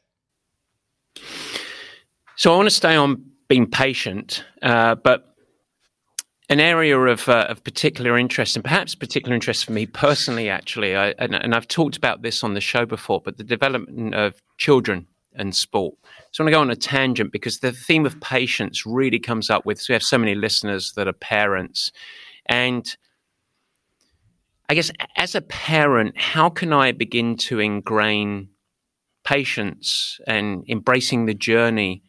So 2.36 2.52
I 2.52 2.56
want 2.56 2.68
to 2.68 2.74
stay 2.74 2.94
on 2.94 3.24
being 3.48 3.68
patient, 3.68 4.44
uh, 4.62 4.94
but 4.94 5.34
an 6.48 6.60
area 6.60 6.98
of, 6.98 7.28
uh, 7.28 7.46
of 7.48 7.64
particular 7.64 8.16
interest, 8.16 8.56
and 8.56 8.64
perhaps 8.64 8.94
particular 8.94 9.34
interest 9.34 9.64
for 9.64 9.72
me 9.72 9.86
personally, 9.86 10.48
actually, 10.48 10.96
I, 10.96 11.14
and, 11.18 11.34
and, 11.34 11.54
I've 11.54 11.68
talked 11.68 11.96
about 11.96 12.22
this 12.22 12.42
on 12.42 12.54
the 12.54 12.60
show 12.60 12.86
before, 12.86 13.20
but 13.22 13.36
the 13.36 13.44
development 13.44 14.14
of 14.14 14.40
children 14.56 15.06
and 15.34 15.54
sport. 15.54 15.94
So 16.30 16.42
I 16.42 16.44
want 16.44 16.52
to 16.52 16.56
go 16.56 16.60
on 16.60 16.70
a 16.70 16.76
tangent 16.76 17.32
because 17.32 17.58
the 17.58 17.72
theme 17.72 18.06
of 18.06 18.18
patience 18.20 18.86
really 18.86 19.18
comes 19.18 19.50
up 19.50 19.66
with. 19.66 19.80
So 19.80 19.92
we 19.92 19.94
have 19.94 20.02
so 20.02 20.16
many 20.16 20.34
listeners 20.34 20.92
that 20.94 21.06
are 21.06 21.12
parents, 21.12 21.92
and 22.46 22.96
I 24.68 24.74
guess 24.74 24.90
as 25.16 25.34
a 25.34 25.40
parent, 25.40 26.18
how 26.18 26.50
can 26.50 26.72
I 26.74 26.92
begin 26.92 27.36
to 27.38 27.58
ingrain 27.58 28.48
patience 29.24 30.20
and 30.26 30.62
embracing 30.68 31.24
the 31.24 31.34
journey 31.34 32.02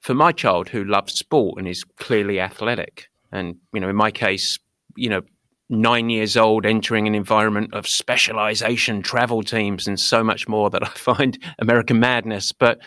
for 0.00 0.14
my 0.14 0.30
child 0.30 0.68
who 0.68 0.84
loves 0.84 1.14
sport 1.14 1.58
and 1.58 1.66
is 1.66 1.82
clearly 1.82 2.38
athletic? 2.38 3.08
And, 3.32 3.56
you 3.74 3.80
know, 3.80 3.88
in 3.88 3.96
my 3.96 4.12
case, 4.12 4.58
you 4.96 5.10
know, 5.10 5.22
nine 5.68 6.08
years 6.08 6.36
old, 6.36 6.64
entering 6.64 7.08
an 7.08 7.16
environment 7.16 7.74
of 7.74 7.88
specialization, 7.88 9.02
travel 9.02 9.42
teams, 9.42 9.88
and 9.88 9.98
so 9.98 10.22
much 10.22 10.46
more 10.46 10.70
that 10.70 10.84
I 10.84 10.88
find 10.94 11.36
American 11.58 11.98
madness. 11.98 12.52
But 12.52 12.78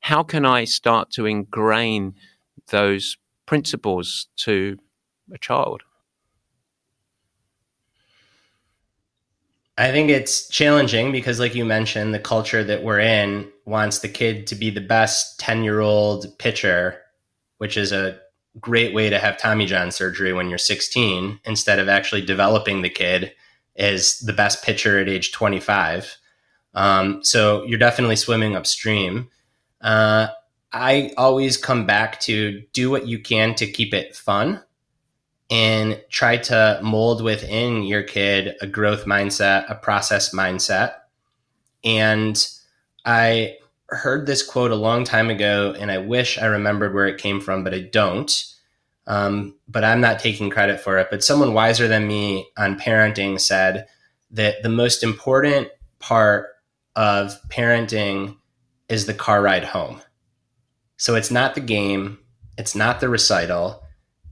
how 0.00 0.22
can 0.22 0.46
I 0.46 0.64
start 0.64 1.10
to 1.12 1.26
ingrain 1.26 2.14
those 2.68 3.18
principles 3.44 4.28
to 4.38 4.78
a 5.30 5.36
child? 5.36 5.82
I 9.78 9.90
think 9.90 10.10
it's 10.10 10.48
challenging 10.48 11.12
because, 11.12 11.40
like 11.40 11.54
you 11.54 11.64
mentioned, 11.64 12.12
the 12.12 12.18
culture 12.18 12.62
that 12.62 12.82
we're 12.82 13.00
in 13.00 13.50
wants 13.64 14.00
the 14.00 14.08
kid 14.08 14.46
to 14.48 14.54
be 14.54 14.70
the 14.70 14.80
best 14.80 15.40
10 15.40 15.64
year 15.64 15.80
old 15.80 16.38
pitcher, 16.38 17.00
which 17.58 17.76
is 17.76 17.90
a 17.92 18.18
great 18.60 18.92
way 18.92 19.08
to 19.08 19.18
have 19.18 19.38
Tommy 19.38 19.64
John 19.64 19.90
surgery 19.90 20.32
when 20.32 20.50
you're 20.50 20.58
16 20.58 21.40
instead 21.44 21.78
of 21.78 21.88
actually 21.88 22.20
developing 22.20 22.82
the 22.82 22.90
kid 22.90 23.32
as 23.76 24.18
the 24.18 24.34
best 24.34 24.62
pitcher 24.62 24.98
at 24.98 25.08
age 25.08 25.32
25. 25.32 26.18
Um, 26.74 27.24
so 27.24 27.64
you're 27.64 27.78
definitely 27.78 28.16
swimming 28.16 28.54
upstream. 28.54 29.30
Uh, 29.80 30.28
I 30.70 31.12
always 31.16 31.56
come 31.56 31.86
back 31.86 32.20
to 32.20 32.62
do 32.74 32.90
what 32.90 33.06
you 33.06 33.18
can 33.18 33.54
to 33.56 33.66
keep 33.66 33.94
it 33.94 34.16
fun 34.16 34.62
and 35.52 36.02
try 36.08 36.38
to 36.38 36.80
mold 36.82 37.22
within 37.22 37.82
your 37.82 38.02
kid 38.02 38.56
a 38.62 38.66
growth 38.66 39.04
mindset, 39.04 39.70
a 39.70 39.74
process 39.74 40.34
mindset. 40.34 40.94
And 41.84 42.48
I 43.04 43.58
heard 43.88 44.26
this 44.26 44.42
quote 44.42 44.70
a 44.70 44.76
long 44.76 45.04
time 45.04 45.28
ago, 45.28 45.74
and 45.78 45.90
I 45.90 45.98
wish 45.98 46.38
I 46.38 46.46
remembered 46.46 46.94
where 46.94 47.06
it 47.06 47.20
came 47.20 47.38
from, 47.38 47.64
but 47.64 47.74
I 47.74 47.80
don't. 47.80 48.32
Um, 49.06 49.56
but 49.68 49.84
I'm 49.84 50.00
not 50.00 50.20
taking 50.20 50.48
credit 50.48 50.80
for 50.80 50.96
it. 50.96 51.08
But 51.10 51.22
someone 51.22 51.52
wiser 51.52 51.86
than 51.86 52.06
me 52.06 52.48
on 52.56 52.80
parenting 52.80 53.38
said 53.38 53.88
that 54.30 54.62
the 54.62 54.70
most 54.70 55.02
important 55.02 55.68
part 55.98 56.46
of 56.96 57.38
parenting 57.50 58.38
is 58.88 59.04
the 59.04 59.12
car 59.12 59.42
ride 59.42 59.64
home. 59.64 60.00
So 60.96 61.14
it's 61.14 61.30
not 61.30 61.54
the 61.54 61.60
game, 61.60 62.20
it's 62.56 62.74
not 62.74 63.00
the 63.00 63.10
recital, 63.10 63.82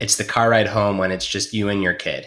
it's 0.01 0.17
the 0.17 0.25
car 0.25 0.49
ride 0.49 0.67
home 0.67 0.97
when 0.97 1.11
it's 1.11 1.27
just 1.27 1.53
you 1.53 1.69
and 1.69 1.83
your 1.83 1.93
kid 1.93 2.25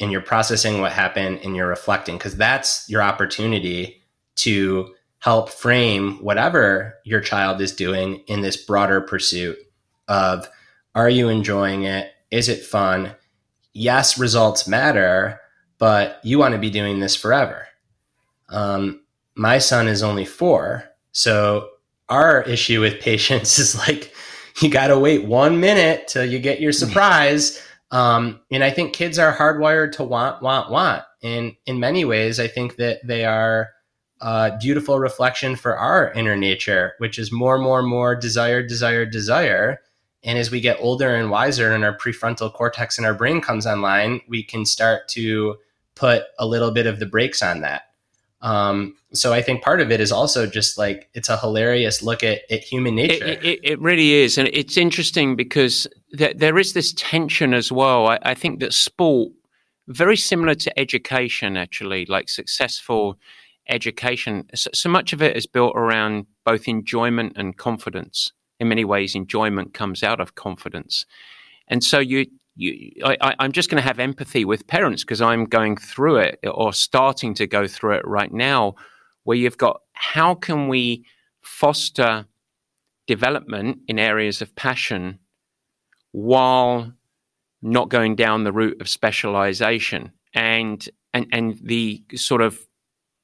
and 0.00 0.10
you're 0.10 0.20
processing 0.20 0.80
what 0.80 0.92
happened 0.92 1.40
and 1.44 1.54
you're 1.54 1.68
reflecting 1.68 2.18
because 2.18 2.36
that's 2.36 2.84
your 2.90 3.00
opportunity 3.00 4.02
to 4.34 4.92
help 5.20 5.48
frame 5.48 6.22
whatever 6.22 6.94
your 7.04 7.20
child 7.20 7.60
is 7.60 7.72
doing 7.72 8.16
in 8.26 8.40
this 8.40 8.56
broader 8.56 9.00
pursuit 9.00 9.56
of 10.08 10.48
are 10.96 11.08
you 11.08 11.28
enjoying 11.28 11.84
it? 11.84 12.10
Is 12.32 12.48
it 12.48 12.64
fun? 12.64 13.14
Yes, 13.72 14.18
results 14.18 14.66
matter, 14.66 15.40
but 15.78 16.20
you 16.24 16.40
want 16.40 16.54
to 16.54 16.60
be 16.60 16.70
doing 16.70 16.98
this 16.98 17.14
forever. 17.14 17.68
Um, 18.48 19.02
my 19.36 19.58
son 19.58 19.86
is 19.86 20.02
only 20.02 20.24
four. 20.24 20.84
So 21.12 21.68
our 22.08 22.42
issue 22.42 22.80
with 22.80 23.00
patience 23.00 23.60
is 23.60 23.78
like 23.78 24.12
you 24.62 24.70
got 24.70 24.88
to 24.88 24.98
wait 24.98 25.24
one 25.24 25.60
minute 25.60 26.08
till 26.08 26.24
you 26.24 26.38
get 26.38 26.60
your 26.60 26.72
surprise. 26.72 27.62
Um, 27.90 28.40
and 28.50 28.64
I 28.64 28.70
think 28.70 28.94
kids 28.94 29.18
are 29.18 29.34
hardwired 29.34 29.92
to 29.92 30.04
want, 30.04 30.42
want, 30.42 30.70
want. 30.70 31.04
And 31.22 31.54
in 31.66 31.80
many 31.80 32.04
ways, 32.04 32.40
I 32.40 32.48
think 32.48 32.76
that 32.76 33.06
they 33.06 33.24
are 33.24 33.70
a 34.20 34.56
beautiful 34.58 34.98
reflection 34.98 35.56
for 35.56 35.76
our 35.76 36.12
inner 36.12 36.36
nature, 36.36 36.94
which 36.98 37.18
is 37.18 37.30
more, 37.30 37.58
more, 37.58 37.82
more 37.82 38.14
desire, 38.14 38.62
desire, 38.62 39.04
desire. 39.04 39.80
And 40.24 40.38
as 40.38 40.50
we 40.50 40.60
get 40.60 40.78
older 40.80 41.14
and 41.14 41.30
wiser 41.30 41.72
and 41.72 41.84
our 41.84 41.96
prefrontal 41.96 42.52
cortex 42.52 42.98
in 42.98 43.04
our 43.04 43.14
brain 43.14 43.40
comes 43.40 43.66
online, 43.66 44.20
we 44.26 44.42
can 44.42 44.64
start 44.64 45.08
to 45.08 45.56
put 45.94 46.24
a 46.38 46.46
little 46.46 46.70
bit 46.70 46.86
of 46.86 46.98
the 46.98 47.06
brakes 47.06 47.42
on 47.42 47.60
that. 47.60 47.85
Um, 48.46 48.94
so 49.12 49.32
I 49.32 49.42
think 49.42 49.60
part 49.60 49.80
of 49.80 49.90
it 49.90 50.00
is 50.00 50.12
also 50.12 50.46
just 50.46 50.78
like 50.78 51.10
it's 51.14 51.28
a 51.28 51.36
hilarious 51.36 52.00
look 52.00 52.22
at, 52.22 52.42
at 52.48 52.60
human 52.60 52.94
nature. 52.94 53.26
It, 53.26 53.44
it, 53.44 53.60
it 53.64 53.80
really 53.80 54.12
is, 54.12 54.38
and 54.38 54.48
it's 54.52 54.76
interesting 54.76 55.34
because 55.34 55.88
th- 56.16 56.36
there 56.36 56.56
is 56.56 56.72
this 56.72 56.94
tension 56.96 57.52
as 57.52 57.72
well. 57.72 58.06
I, 58.06 58.20
I, 58.22 58.34
think 58.34 58.60
that 58.60 58.72
sport, 58.72 59.32
very 59.88 60.16
similar 60.16 60.54
to 60.54 60.78
education, 60.78 61.56
actually, 61.56 62.06
like 62.06 62.28
successful 62.28 63.18
education, 63.68 64.48
so, 64.54 64.70
so 64.72 64.88
much 64.88 65.12
of 65.12 65.20
it 65.20 65.36
is 65.36 65.48
built 65.48 65.72
around 65.74 66.26
both 66.44 66.68
enjoyment 66.68 67.32
and 67.34 67.56
confidence. 67.56 68.30
In 68.60 68.68
many 68.68 68.84
ways, 68.84 69.16
enjoyment 69.16 69.74
comes 69.74 70.04
out 70.04 70.20
of 70.20 70.36
confidence, 70.36 71.04
and 71.66 71.82
so 71.82 71.98
you 71.98 72.26
you, 72.56 72.92
I, 73.04 73.34
am 73.38 73.52
just 73.52 73.70
going 73.70 73.82
to 73.82 73.86
have 73.86 73.98
empathy 73.98 74.44
with 74.44 74.66
parents 74.66 75.04
because 75.04 75.20
I'm 75.20 75.44
going 75.44 75.76
through 75.76 76.16
it 76.16 76.40
or 76.44 76.72
starting 76.72 77.34
to 77.34 77.46
go 77.46 77.66
through 77.66 77.96
it 77.96 78.06
right 78.06 78.32
now, 78.32 78.74
where 79.24 79.36
you've 79.36 79.58
got 79.58 79.82
how 79.92 80.34
can 80.34 80.68
we 80.68 81.04
foster 81.42 82.26
development 83.06 83.78
in 83.86 83.98
areas 83.98 84.42
of 84.42 84.54
passion 84.56 85.18
while 86.12 86.92
not 87.62 87.90
going 87.90 88.16
down 88.16 88.44
the 88.44 88.52
route 88.52 88.80
of 88.80 88.88
specialization? 88.88 90.12
And 90.34 90.88
and 91.12 91.26
and 91.32 91.58
the 91.62 92.02
sort 92.14 92.42
of 92.42 92.65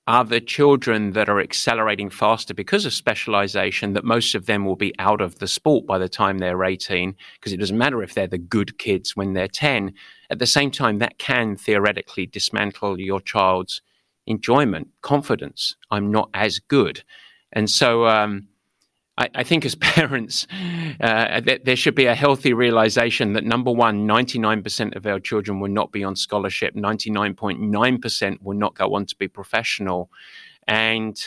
other 0.07 0.41
children 0.41 1.13
that 1.13 1.29
are 1.29 1.41
accelerating 1.41 2.11
faster 2.11 2.53
because 2.53 2.85
of 2.85 2.93
specialization 2.93 3.93
that 3.93 4.05
most 4.05 4.35
of 4.35 4.47
them 4.47 4.65
will 4.65 4.77
be 4.77 4.93
out 4.99 5.21
of 5.21 5.39
the 5.39 5.47
sport 5.47 5.87
by 5.87 5.97
the 5.97 6.09
time 6.09 6.39
they're 6.39 6.65
18 6.65 7.15
because 7.35 7.53
it 7.53 7.59
doesn't 7.59 7.79
matter 7.79 8.03
if 8.03 8.15
they're 8.15 8.27
the 8.27 8.39
good 8.39 8.79
kids 8.79 9.17
when 9.17 9.33
they're 9.33 9.47
10 9.47 9.95
at 10.31 10.41
the 10.41 10.47
same 10.47 10.71
time 10.71 10.99
that 10.99 11.19
can 11.19 11.55
theoretically 11.55 12.27
dismantle 12.27 12.99
your 12.99 13.21
child's 13.21 13.81
enjoyment 14.27 14.89
confidence. 15.03 15.77
I'm 15.91 16.11
not 16.11 16.31
as 16.35 16.59
good. 16.59 17.05
And 17.53 17.71
so 17.71 18.07
um, 18.07 18.49
I, 19.19 19.29
I, 19.35 19.43
think 19.43 19.65
as 19.65 19.75
parents, 19.81 20.47
uh, 21.01 21.41
th- 21.41 21.63
there 21.65 21.77
should 21.77 21.95
be 21.95 22.07
a 22.07 22.15
healthy 22.15 22.53
realization 22.53 23.35
that 23.35 23.45
number 23.45 23.71
one, 23.71 24.07
99% 24.07 24.97
of 24.97 25.07
our 25.07 25.21
children 25.21 25.61
will 25.61 25.71
not 25.71 25.93
be 25.93 26.05
on 26.05 26.17
scholarship, 26.17 26.75
99.9% 26.75 28.37
will 28.43 28.57
not 28.57 28.75
go 28.75 28.95
on 28.95 29.07
to 29.07 29.17
be 29.17 29.29
professional. 29.29 30.11
And, 30.67 31.19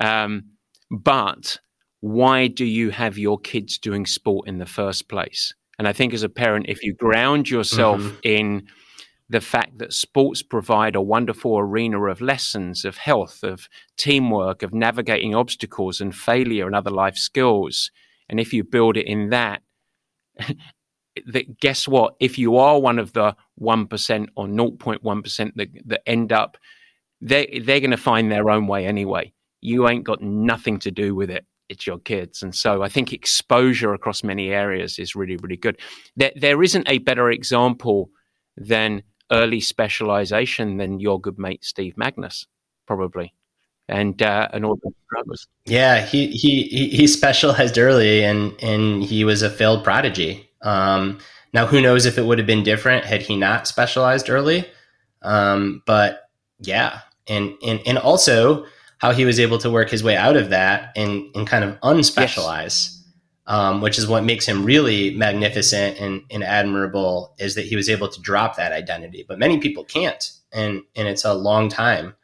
um, 0.00 0.44
but 0.90 1.58
why 2.00 2.46
do 2.46 2.64
you 2.64 2.90
have 2.90 3.18
your 3.18 3.38
kids 3.38 3.78
doing 3.78 4.06
sport 4.06 4.48
in 4.48 4.58
the 4.58 4.66
first 4.66 5.08
place? 5.08 5.54
And 5.78 5.86
I 5.86 5.92
think 5.92 6.14
as 6.14 6.22
a 6.22 6.28
parent, 6.28 6.66
if 6.68 6.82
you 6.82 6.94
ground 6.94 7.50
yourself 7.50 8.00
mm-hmm. 8.00 8.16
in 8.22 8.66
the 9.28 9.40
fact 9.40 9.78
that 9.78 9.92
sports 9.92 10.42
provide 10.42 10.94
a 10.94 11.00
wonderful 11.00 11.58
arena 11.58 12.00
of 12.04 12.20
lessons, 12.20 12.84
of 12.84 12.96
health, 12.96 13.42
of 13.42 13.68
teamwork, 13.96 14.62
of 14.62 14.72
navigating 14.72 15.34
obstacles 15.34 16.00
and 16.00 16.14
failure 16.14 16.66
and 16.66 16.76
other 16.76 16.90
life 16.90 17.16
skills. 17.16 17.90
And 18.28 18.38
if 18.38 18.52
you 18.52 18.62
build 18.62 18.96
it 18.96 19.06
in 19.06 19.30
that, 19.30 19.62
that 21.26 21.58
guess 21.60 21.88
what? 21.88 22.14
If 22.20 22.38
you 22.38 22.56
are 22.56 22.80
one 22.80 22.98
of 22.98 23.14
the 23.14 23.34
1% 23.60 24.26
or 24.36 24.46
0.1% 24.46 25.52
that, 25.56 25.68
that 25.86 26.02
end 26.06 26.32
up, 26.32 26.56
they, 27.20 27.60
they're 27.64 27.80
going 27.80 27.90
to 27.90 27.96
find 27.96 28.30
their 28.30 28.50
own 28.50 28.66
way 28.66 28.86
anyway. 28.86 29.32
You 29.60 29.88
ain't 29.88 30.04
got 30.04 30.22
nothing 30.22 30.78
to 30.80 30.90
do 30.90 31.14
with 31.14 31.30
it. 31.30 31.46
It's 31.68 31.86
your 31.86 31.98
kids. 31.98 32.44
And 32.44 32.54
so 32.54 32.82
I 32.82 32.88
think 32.88 33.12
exposure 33.12 33.92
across 33.92 34.22
many 34.22 34.50
areas 34.50 35.00
is 35.00 35.16
really, 35.16 35.36
really 35.36 35.56
good. 35.56 35.80
There, 36.14 36.30
there 36.36 36.62
isn't 36.62 36.88
a 36.88 36.98
better 36.98 37.28
example 37.30 38.10
than 38.56 39.02
early 39.30 39.60
specialization 39.60 40.76
than 40.76 41.00
your 41.00 41.20
good 41.20 41.38
mate 41.38 41.64
Steve 41.64 41.94
Magness, 41.96 42.46
probably, 42.86 43.34
and 43.88 44.20
uh, 44.22 44.48
and 44.52 44.64
all 44.64 44.76
the 44.82 44.90
struggles. 45.06 45.46
Yeah, 45.64 46.04
he 46.04 46.28
he 46.28 46.88
he 46.88 47.06
specialized 47.06 47.78
early, 47.78 48.24
and 48.24 48.54
and 48.62 49.02
he 49.02 49.24
was 49.24 49.42
a 49.42 49.50
failed 49.50 49.84
prodigy. 49.84 50.48
Um, 50.62 51.18
now, 51.52 51.66
who 51.66 51.80
knows 51.80 52.06
if 52.06 52.18
it 52.18 52.24
would 52.24 52.38
have 52.38 52.46
been 52.46 52.62
different 52.62 53.04
had 53.04 53.22
he 53.22 53.36
not 53.36 53.66
specialized 53.66 54.28
early? 54.28 54.66
Um, 55.22 55.82
but 55.86 56.28
yeah, 56.60 57.00
and 57.28 57.54
and 57.64 57.80
and 57.86 57.98
also 57.98 58.66
how 58.98 59.12
he 59.12 59.24
was 59.24 59.38
able 59.38 59.58
to 59.58 59.70
work 59.70 59.90
his 59.90 60.02
way 60.02 60.16
out 60.16 60.36
of 60.36 60.50
that 60.50 60.92
and 60.96 61.34
and 61.34 61.46
kind 61.46 61.64
of 61.64 61.78
unspecialize. 61.80 62.62
Yes 62.90 62.95
um, 63.46 63.80
which 63.80 63.98
is 63.98 64.08
what 64.08 64.24
makes 64.24 64.46
him 64.46 64.64
really 64.64 65.14
magnificent 65.14 65.98
and, 66.00 66.22
and 66.30 66.42
admirable 66.42 67.34
is 67.38 67.54
that 67.54 67.64
he 67.64 67.76
was 67.76 67.88
able 67.88 68.08
to 68.08 68.20
drop 68.20 68.56
that 68.56 68.72
identity. 68.72 69.24
But 69.26 69.38
many 69.38 69.58
people 69.58 69.84
can't 69.84 70.32
and 70.52 70.82
and 70.94 71.08
it's 71.08 71.24
a 71.24 71.34
long 71.34 71.68
time. 71.68 72.14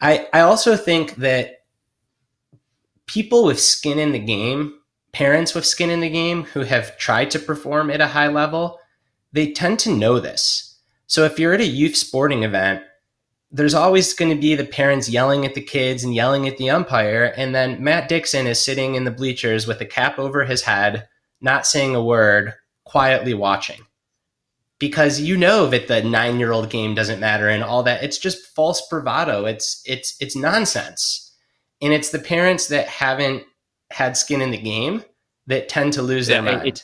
I 0.00 0.28
i 0.32 0.40
also 0.40 0.76
think 0.76 1.16
that 1.16 1.64
people 3.06 3.44
with 3.44 3.60
skin 3.60 3.98
in 3.98 4.12
the 4.12 4.18
game 4.18 4.74
parents 5.12 5.54
with 5.54 5.66
skin 5.66 5.90
in 5.90 6.00
the 6.00 6.08
game 6.08 6.44
who 6.44 6.60
have 6.60 6.96
tried 6.96 7.30
to 7.32 7.38
perform 7.38 7.90
at 7.90 8.00
a 8.00 8.06
high 8.06 8.28
level 8.28 8.78
they 9.32 9.52
tend 9.52 9.78
to 9.80 9.94
know 9.94 10.18
this. 10.18 10.78
So 11.06 11.24
if 11.24 11.38
you're 11.38 11.52
at 11.52 11.60
a 11.60 11.66
youth 11.66 11.96
sporting 11.96 12.42
event 12.42 12.82
there's 13.52 13.74
always 13.74 14.14
going 14.14 14.30
to 14.30 14.40
be 14.40 14.54
the 14.54 14.64
parents 14.64 15.08
yelling 15.08 15.44
at 15.44 15.54
the 15.54 15.60
kids 15.60 16.04
and 16.04 16.14
yelling 16.14 16.46
at 16.46 16.56
the 16.56 16.70
umpire. 16.70 17.32
And 17.36 17.54
then 17.54 17.82
Matt 17.82 18.08
Dixon 18.08 18.46
is 18.46 18.62
sitting 18.62 18.94
in 18.94 19.04
the 19.04 19.10
bleachers 19.10 19.66
with 19.66 19.80
a 19.80 19.86
cap 19.86 20.18
over 20.18 20.44
his 20.44 20.62
head, 20.62 21.08
not 21.40 21.66
saying 21.66 21.94
a 21.94 22.04
word, 22.04 22.54
quietly 22.84 23.34
watching. 23.34 23.80
Because 24.78 25.20
you 25.20 25.36
know 25.36 25.66
that 25.66 25.88
the 25.88 26.02
nine 26.02 26.38
year 26.38 26.52
old 26.52 26.70
game 26.70 26.94
doesn't 26.94 27.20
matter 27.20 27.48
and 27.48 27.62
all 27.62 27.82
that. 27.82 28.02
It's 28.02 28.18
just 28.18 28.54
false 28.54 28.86
bravado. 28.88 29.44
It's 29.44 29.82
it's 29.84 30.16
it's 30.20 30.36
nonsense. 30.36 31.34
And 31.82 31.92
it's 31.92 32.10
the 32.10 32.18
parents 32.18 32.68
that 32.68 32.88
haven't 32.88 33.42
had 33.90 34.16
skin 34.16 34.40
in 34.40 34.52
the 34.52 34.58
game 34.58 35.04
that 35.48 35.68
tend 35.68 35.92
to 35.94 36.02
lose 36.02 36.28
their 36.28 36.40
mind. 36.40 36.82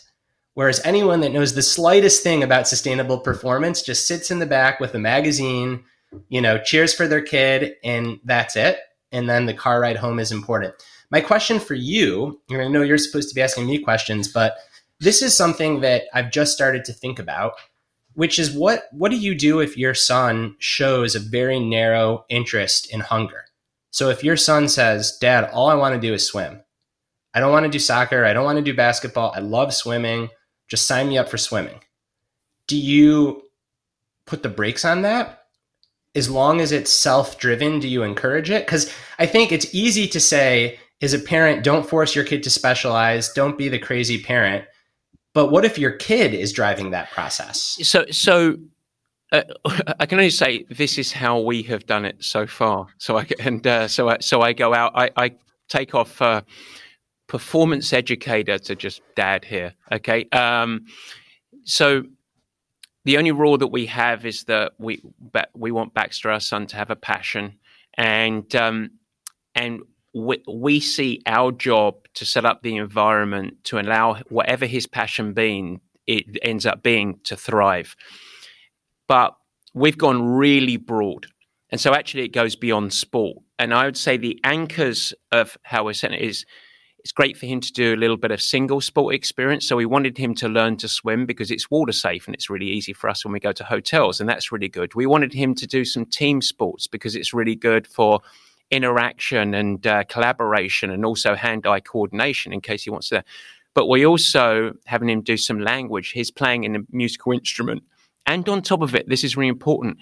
Whereas 0.54 0.80
anyone 0.84 1.20
that 1.20 1.32
knows 1.32 1.54
the 1.54 1.62
slightest 1.62 2.22
thing 2.22 2.42
about 2.42 2.66
sustainable 2.66 3.18
performance 3.18 3.82
just 3.82 4.06
sits 4.06 4.30
in 4.30 4.40
the 4.40 4.46
back 4.46 4.80
with 4.80 4.94
a 4.94 4.98
magazine 4.98 5.84
you 6.28 6.40
know, 6.40 6.58
cheers 6.58 6.94
for 6.94 7.06
their 7.06 7.22
kid, 7.22 7.74
and 7.84 8.18
that's 8.24 8.56
it. 8.56 8.78
And 9.12 9.28
then 9.28 9.46
the 9.46 9.54
car 9.54 9.80
ride 9.80 9.96
home 9.96 10.18
is 10.18 10.32
important. 10.32 10.74
My 11.10 11.20
question 11.20 11.60
for 11.60 11.74
you, 11.74 12.40
I 12.50 12.68
know 12.68 12.82
you're 12.82 12.98
supposed 12.98 13.28
to 13.28 13.34
be 13.34 13.42
asking 13.42 13.66
me 13.66 13.78
questions, 13.78 14.28
but 14.28 14.56
this 14.98 15.22
is 15.22 15.36
something 15.36 15.80
that 15.80 16.04
I've 16.12 16.30
just 16.30 16.52
started 16.52 16.84
to 16.86 16.92
think 16.92 17.18
about, 17.18 17.52
which 18.14 18.38
is 18.38 18.50
what 18.50 18.84
what 18.92 19.10
do 19.10 19.16
you 19.16 19.34
do 19.34 19.60
if 19.60 19.76
your 19.76 19.94
son 19.94 20.56
shows 20.58 21.14
a 21.14 21.20
very 21.20 21.60
narrow 21.60 22.24
interest 22.28 22.90
in 22.92 23.00
hunger? 23.00 23.44
So 23.90 24.08
if 24.10 24.24
your 24.24 24.36
son 24.36 24.68
says, 24.68 25.16
"Dad, 25.18 25.48
all 25.52 25.68
I 25.68 25.74
want 25.74 25.94
to 25.94 26.00
do 26.00 26.14
is 26.14 26.26
swim. 26.26 26.62
I 27.34 27.40
don't 27.40 27.52
want 27.52 27.64
to 27.64 27.70
do 27.70 27.78
soccer, 27.78 28.24
I 28.24 28.32
don't 28.32 28.44
want 28.44 28.56
to 28.58 28.64
do 28.64 28.74
basketball. 28.74 29.32
I 29.34 29.40
love 29.40 29.74
swimming. 29.74 30.30
Just 30.68 30.86
sign 30.86 31.08
me 31.08 31.18
up 31.18 31.28
for 31.28 31.38
swimming." 31.38 31.80
Do 32.66 32.76
you 32.76 33.42
put 34.26 34.42
the 34.42 34.48
brakes 34.48 34.84
on 34.84 35.02
that 35.02 35.35
as 36.16 36.30
long 36.30 36.60
as 36.60 36.72
it's 36.72 36.90
self 36.90 37.38
driven, 37.38 37.78
do 37.78 37.88
you 37.88 38.02
encourage 38.02 38.50
it? 38.50 38.66
Because 38.66 38.92
I 39.18 39.26
think 39.26 39.52
it's 39.52 39.72
easy 39.74 40.08
to 40.08 40.18
say, 40.18 40.78
as 41.02 41.12
a 41.12 41.18
parent, 41.18 41.62
don't 41.62 41.88
force 41.88 42.14
your 42.14 42.24
kid 42.24 42.42
to 42.44 42.50
specialize, 42.50 43.32
don't 43.32 43.58
be 43.58 43.68
the 43.68 43.78
crazy 43.78 44.22
parent. 44.22 44.64
But 45.34 45.50
what 45.50 45.66
if 45.66 45.78
your 45.78 45.92
kid 45.92 46.32
is 46.32 46.52
driving 46.52 46.90
that 46.92 47.10
process? 47.10 47.76
So, 47.82 48.06
so 48.10 48.56
uh, 49.32 49.42
I 50.00 50.06
can 50.06 50.18
only 50.18 50.30
say 50.30 50.64
this 50.70 50.96
is 50.98 51.12
how 51.12 51.40
we 51.40 51.62
have 51.64 51.86
done 51.86 52.04
it 52.06 52.24
so 52.24 52.46
far. 52.46 52.86
So 52.98 53.18
I 53.18 53.26
and 53.40 53.66
uh, 53.66 53.88
so 53.88 54.08
I, 54.08 54.18
so 54.20 54.40
I 54.40 54.52
go 54.52 54.74
out. 54.74 54.92
I, 54.94 55.10
I 55.16 55.32
take 55.68 55.94
off 55.94 56.22
uh, 56.22 56.42
performance 57.26 57.92
educator 57.92 58.58
to 58.58 58.74
just 58.74 59.02
dad 59.14 59.44
here. 59.44 59.74
Okay. 59.92 60.28
Um, 60.30 60.86
so 61.64 62.04
the 63.06 63.18
only 63.18 63.30
rule 63.30 63.56
that 63.56 63.68
we 63.68 63.86
have 63.86 64.26
is 64.26 64.44
that 64.44 64.72
we 64.78 65.00
we 65.54 65.70
want 65.70 65.94
Baxter, 65.94 66.28
our 66.28 66.40
son, 66.40 66.66
to 66.66 66.76
have 66.76 66.90
a 66.90 66.96
passion, 66.96 67.56
and 67.96 68.54
um, 68.56 68.90
and 69.54 69.80
we, 70.12 70.42
we 70.52 70.80
see 70.80 71.22
our 71.24 71.52
job 71.52 71.94
to 72.14 72.26
set 72.26 72.44
up 72.44 72.62
the 72.62 72.76
environment 72.76 73.62
to 73.64 73.78
allow 73.78 74.14
whatever 74.28 74.66
his 74.66 74.88
passion 74.88 75.34
being 75.34 75.80
it 76.08 76.24
ends 76.42 76.66
up 76.66 76.82
being 76.82 77.20
to 77.24 77.36
thrive. 77.36 77.94
But 79.06 79.36
we've 79.72 79.96
gone 79.96 80.20
really 80.22 80.76
broad, 80.76 81.28
and 81.70 81.80
so 81.80 81.94
actually 81.94 82.24
it 82.24 82.32
goes 82.32 82.56
beyond 82.56 82.92
sport. 82.92 83.38
And 83.56 83.72
I 83.72 83.84
would 83.84 83.96
say 83.96 84.16
the 84.16 84.40
anchors 84.42 85.14
of 85.30 85.56
how 85.62 85.84
we're 85.84 85.92
setting 85.92 86.18
it 86.18 86.28
is 86.28 86.44
it's 87.06 87.12
great 87.12 87.36
for 87.36 87.46
him 87.46 87.60
to 87.60 87.72
do 87.72 87.94
a 87.94 88.02
little 88.02 88.16
bit 88.16 88.32
of 88.32 88.42
single 88.42 88.80
sport 88.80 89.14
experience. 89.14 89.68
So 89.68 89.76
we 89.76 89.86
wanted 89.86 90.18
him 90.18 90.34
to 90.34 90.48
learn 90.48 90.76
to 90.78 90.88
swim 90.88 91.24
because 91.24 91.52
it's 91.52 91.70
water 91.70 91.92
safe 91.92 92.26
and 92.26 92.34
it's 92.34 92.50
really 92.50 92.66
easy 92.66 92.92
for 92.92 93.08
us 93.08 93.24
when 93.24 93.30
we 93.30 93.38
go 93.38 93.52
to 93.52 93.62
hotels, 93.62 94.18
and 94.18 94.28
that's 94.28 94.50
really 94.50 94.68
good. 94.68 94.92
We 94.96 95.06
wanted 95.06 95.32
him 95.32 95.54
to 95.54 95.68
do 95.68 95.84
some 95.84 96.04
team 96.04 96.42
sports 96.42 96.88
because 96.88 97.14
it's 97.14 97.32
really 97.32 97.54
good 97.54 97.86
for 97.86 98.22
interaction 98.72 99.54
and 99.54 99.86
uh, 99.86 100.02
collaboration 100.08 100.90
and 100.90 101.04
also 101.04 101.36
hand-eye 101.36 101.78
coordination 101.78 102.52
in 102.52 102.60
case 102.60 102.82
he 102.82 102.90
wants 102.90 103.08
to. 103.10 103.22
But 103.72 103.86
we 103.86 104.04
also 104.04 104.72
having 104.86 105.08
him 105.08 105.20
do 105.20 105.36
some 105.36 105.60
language. 105.60 106.10
He's 106.10 106.32
playing 106.32 106.64
in 106.64 106.74
a 106.74 106.80
musical 106.90 107.30
instrument, 107.30 107.84
and 108.26 108.48
on 108.48 108.62
top 108.62 108.82
of 108.82 108.96
it, 108.96 109.08
this 109.08 109.22
is 109.22 109.36
really 109.36 109.48
important: 109.48 109.98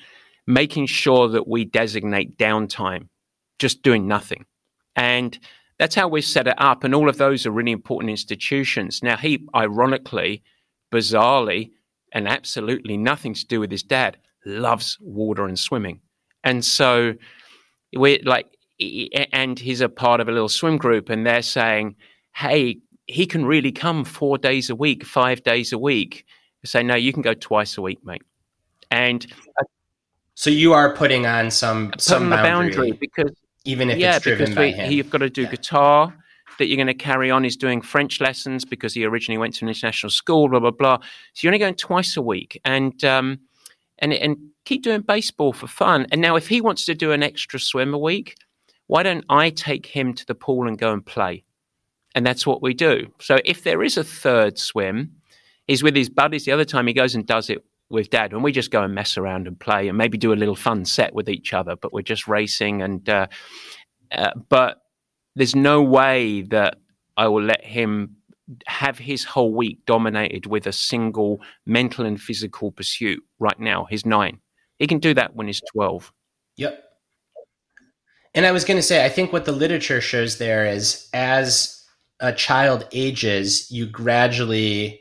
making 0.46 0.86
sure 0.86 1.28
that 1.28 1.46
we 1.46 1.66
designate 1.66 2.38
downtime, 2.38 3.08
just 3.58 3.82
doing 3.82 4.08
nothing, 4.08 4.46
and 4.96 5.38
that's 5.78 5.94
how 5.94 6.08
we 6.08 6.20
set 6.20 6.46
it 6.46 6.54
up. 6.58 6.84
And 6.84 6.94
all 6.94 7.08
of 7.08 7.18
those 7.18 7.46
are 7.46 7.50
really 7.50 7.72
important 7.72 8.10
institutions. 8.10 9.02
Now, 9.02 9.16
he, 9.16 9.46
ironically, 9.54 10.42
bizarrely, 10.92 11.70
and 12.12 12.28
absolutely 12.28 12.96
nothing 12.96 13.34
to 13.34 13.46
do 13.46 13.60
with 13.60 13.70
his 13.70 13.82
dad, 13.82 14.16
loves 14.46 14.98
water 15.00 15.46
and 15.46 15.58
swimming. 15.58 16.00
And 16.44 16.64
so 16.64 17.14
we're 17.92 18.20
like, 18.24 18.46
and 19.32 19.58
he's 19.58 19.80
a 19.80 19.88
part 19.88 20.20
of 20.20 20.28
a 20.28 20.32
little 20.32 20.48
swim 20.48 20.76
group, 20.76 21.08
and 21.08 21.26
they're 21.26 21.42
saying, 21.42 21.96
hey, 22.34 22.78
he 23.06 23.26
can 23.26 23.44
really 23.44 23.72
come 23.72 24.04
four 24.04 24.38
days 24.38 24.70
a 24.70 24.74
week, 24.74 25.04
five 25.04 25.42
days 25.42 25.72
a 25.72 25.78
week. 25.78 26.24
I 26.64 26.68
say, 26.68 26.82
no, 26.82 26.94
you 26.94 27.12
can 27.12 27.22
go 27.22 27.34
twice 27.34 27.76
a 27.76 27.82
week, 27.82 28.04
mate. 28.04 28.22
And 28.90 29.26
so 30.34 30.50
you 30.50 30.72
are 30.72 30.94
putting 30.94 31.26
on 31.26 31.50
some 31.50 31.92
some 31.98 32.30
boundary. 32.30 32.42
boundary 32.42 32.92
because 32.92 33.32
even 33.64 33.90
if 33.90 33.98
yeah, 33.98 34.16
it's 34.16 34.24
driven 34.24 34.46
because 34.46 34.55
by 34.55 34.62
we, 34.62 34.72
him. 34.72 34.92
You've 34.92 35.11
got 35.11 35.18
to 35.18 35.31
do 35.31 35.42
yeah. 35.42 35.50
guitar 35.50 36.14
that 36.59 36.66
you're 36.66 36.77
going 36.77 36.87
to 36.87 36.94
carry 36.94 37.31
on. 37.31 37.44
He's 37.44 37.57
doing 37.57 37.81
French 37.81 38.20
lessons 38.20 38.64
because 38.64 38.94
he 38.94 39.05
originally 39.05 39.38
went 39.38 39.55
to 39.57 39.64
an 39.64 39.68
international 39.68 40.11
school. 40.11 40.48
Blah 40.48 40.61
blah 40.61 40.70
blah. 40.70 40.98
So 41.33 41.40
you're 41.42 41.50
only 41.50 41.59
going 41.59 41.74
twice 41.74 42.16
a 42.16 42.22
week, 42.22 42.61
and 42.64 43.03
um, 43.05 43.40
and 43.98 44.12
and 44.12 44.37
keep 44.64 44.83
doing 44.83 45.00
baseball 45.00 45.53
for 45.53 45.66
fun. 45.66 46.07
And 46.12 46.20
now, 46.20 46.37
if 46.37 46.48
he 46.48 46.61
wants 46.61 46.85
to 46.87 46.94
do 46.94 47.12
an 47.12 47.22
extra 47.22 47.59
swim 47.59 47.94
a 47.94 47.98
week, 47.98 48.37
why 48.87 49.03
don't 49.03 49.24
I 49.29 49.50
take 49.50 49.87
him 49.87 50.14
to 50.14 50.27
the 50.27 50.35
pool 50.35 50.68
and 50.68 50.79
go 50.79 50.92
and 50.92 51.05
play? 51.05 51.44
And 52.14 52.24
that's 52.24 52.46
what 52.46 52.62
we 52.62 52.74
do. 52.74 53.09
So 53.20 53.38
if 53.44 53.64
there 53.64 53.83
is 53.83 53.96
a 53.96 54.05
third 54.05 54.57
swim, 54.59 55.11
he's 55.66 55.83
with 55.83 55.96
his 55.96 56.09
buddies. 56.09 56.44
The 56.44 56.53
other 56.53 56.64
time 56.64 56.87
he 56.87 56.92
goes 56.92 57.14
and 57.14 57.27
does 57.27 57.50
it 57.50 57.64
with 57.94 58.11
dad, 58.11 58.33
and 58.33 58.44
we 58.44 58.52
just 58.52 58.70
go 58.70 58.83
and 58.83 58.94
mess 58.94 59.16
around 59.16 59.46
and 59.46 59.59
play 59.59 59.88
and 59.88 59.96
maybe 59.96 60.18
do 60.18 60.33
a 60.33 60.35
little 60.35 60.54
fun 60.54 60.85
set 60.85 61.14
with 61.14 61.28
each 61.28 61.54
other. 61.54 61.76
But 61.76 61.92
we're 61.92 62.02
just 62.02 62.28
racing, 62.28 62.83
and 62.83 63.09
uh, 63.09 63.28
uh, 64.12 64.33
but 64.48 64.83
there's 65.37 65.57
no 65.57 65.83
way 65.83 66.42
that 66.42 66.76
I 67.16 67.28
will 67.28 67.42
let 67.42 67.64
him 67.64 68.16
have 68.66 68.98
his 68.98 69.24
whole 69.24 69.54
week 69.54 69.87
dominated 69.87 70.46
with 70.46 70.66
a 70.66 70.72
single 70.72 71.40
mental 71.64 72.04
and 72.04 72.20
physical 72.20 72.70
pursuit. 72.70 73.22
Right 73.38 73.59
now, 73.59 73.87
he's 73.88 74.04
nine. 74.04 74.40
He 74.78 74.87
can 74.87 74.98
do 74.98 75.14
that 75.14 75.35
when 75.35 75.46
he's 75.46 75.62
twelve. 75.72 76.12
Yep. 76.57 76.83
And 78.35 78.44
I 78.44 78.52
was 78.52 78.64
going 78.64 78.78
to 78.78 78.83
say, 78.83 79.04
I 79.04 79.09
think 79.09 79.33
what 79.33 79.44
the 79.44 79.52
literature 79.52 80.00
shows 80.00 80.38
there 80.38 80.66
is 80.66 81.09
as 81.12 81.80
a 82.18 82.33
child 82.33 82.87
ages, 82.90 83.70
you 83.70 83.87
gradually 83.87 85.00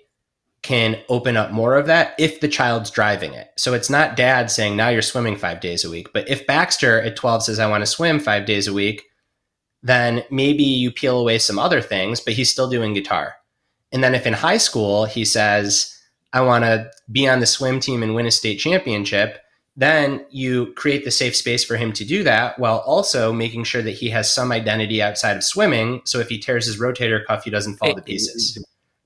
can 0.64 0.98
open 1.10 1.36
up 1.38 1.52
more 1.52 1.76
of 1.76 1.86
that 1.88 2.16
if 2.18 2.40
the 2.40 2.48
child's 2.48 2.90
driving 2.90 3.34
it. 3.34 3.50
So 3.58 3.74
it's 3.74 3.90
not 3.90 4.16
dad 4.16 4.50
saying, 4.50 4.76
now 4.76 4.88
you're 4.90 5.02
swimming 5.02 5.36
five 5.36 5.60
days 5.60 5.84
a 5.84 5.90
week. 5.90 6.08
But 6.14 6.28
if 6.30 6.48
Baxter 6.48 7.02
at 7.02 7.18
12 7.18 7.44
says, 7.44 7.60
I 7.60 7.70
want 7.70 7.82
to 7.82 7.86
swim 7.86 8.20
five 8.20 8.46
days 8.46 8.68
a 8.68 8.74
week, 8.74 9.04
then 9.84 10.24
maybe 10.32 10.64
you 10.64 10.90
peel 10.90 11.20
away 11.20 11.38
some 11.38 11.60
other 11.60 11.82
things, 11.82 12.22
but 12.22 12.34
he's 12.34 12.50
still 12.50 12.70
doing 12.70 12.94
guitar. 12.94 13.36
And 13.92 14.02
then 14.02 14.16
if 14.16 14.26
in 14.26 14.34
high 14.34 14.58
school 14.58 15.06
he 15.06 15.26
says, 15.26 15.96
I 16.32 16.42
want 16.42 16.64
to 16.64 16.90
be 17.12 17.28
on 17.28 17.42
the 17.42 17.46
swim 17.46 17.82
team 17.82 18.02
and 18.02 18.16
win 18.16 18.26
a 18.26 18.32
state 18.32 18.58
championship, 18.58 19.40
then 19.76 20.26
you 20.30 20.74
create 20.74 21.04
the 21.04 21.12
safe 21.12 21.36
space 21.36 21.64
for 21.64 21.76
him 21.76 21.92
to 21.94 22.06
do 22.06 22.24
that 22.24 22.58
while 22.58 22.78
also 22.80 23.34
making 23.34 23.66
sure 23.66 23.82
that 23.82 23.92
he 23.92 24.10
has 24.12 24.34
some 24.34 24.52
identity 24.52 25.02
outside 25.02 25.36
of 25.36 25.44
swimming. 25.44 26.02
So 26.06 26.20
if 26.20 26.30
he 26.30 26.40
tears 26.40 26.66
his 26.66 26.80
rotator 26.80 27.26
cuff, 27.26 27.44
he 27.44 27.50
doesn't 27.50 27.78
fall 27.78 27.94
to 27.94 28.02
pieces. 28.02 28.64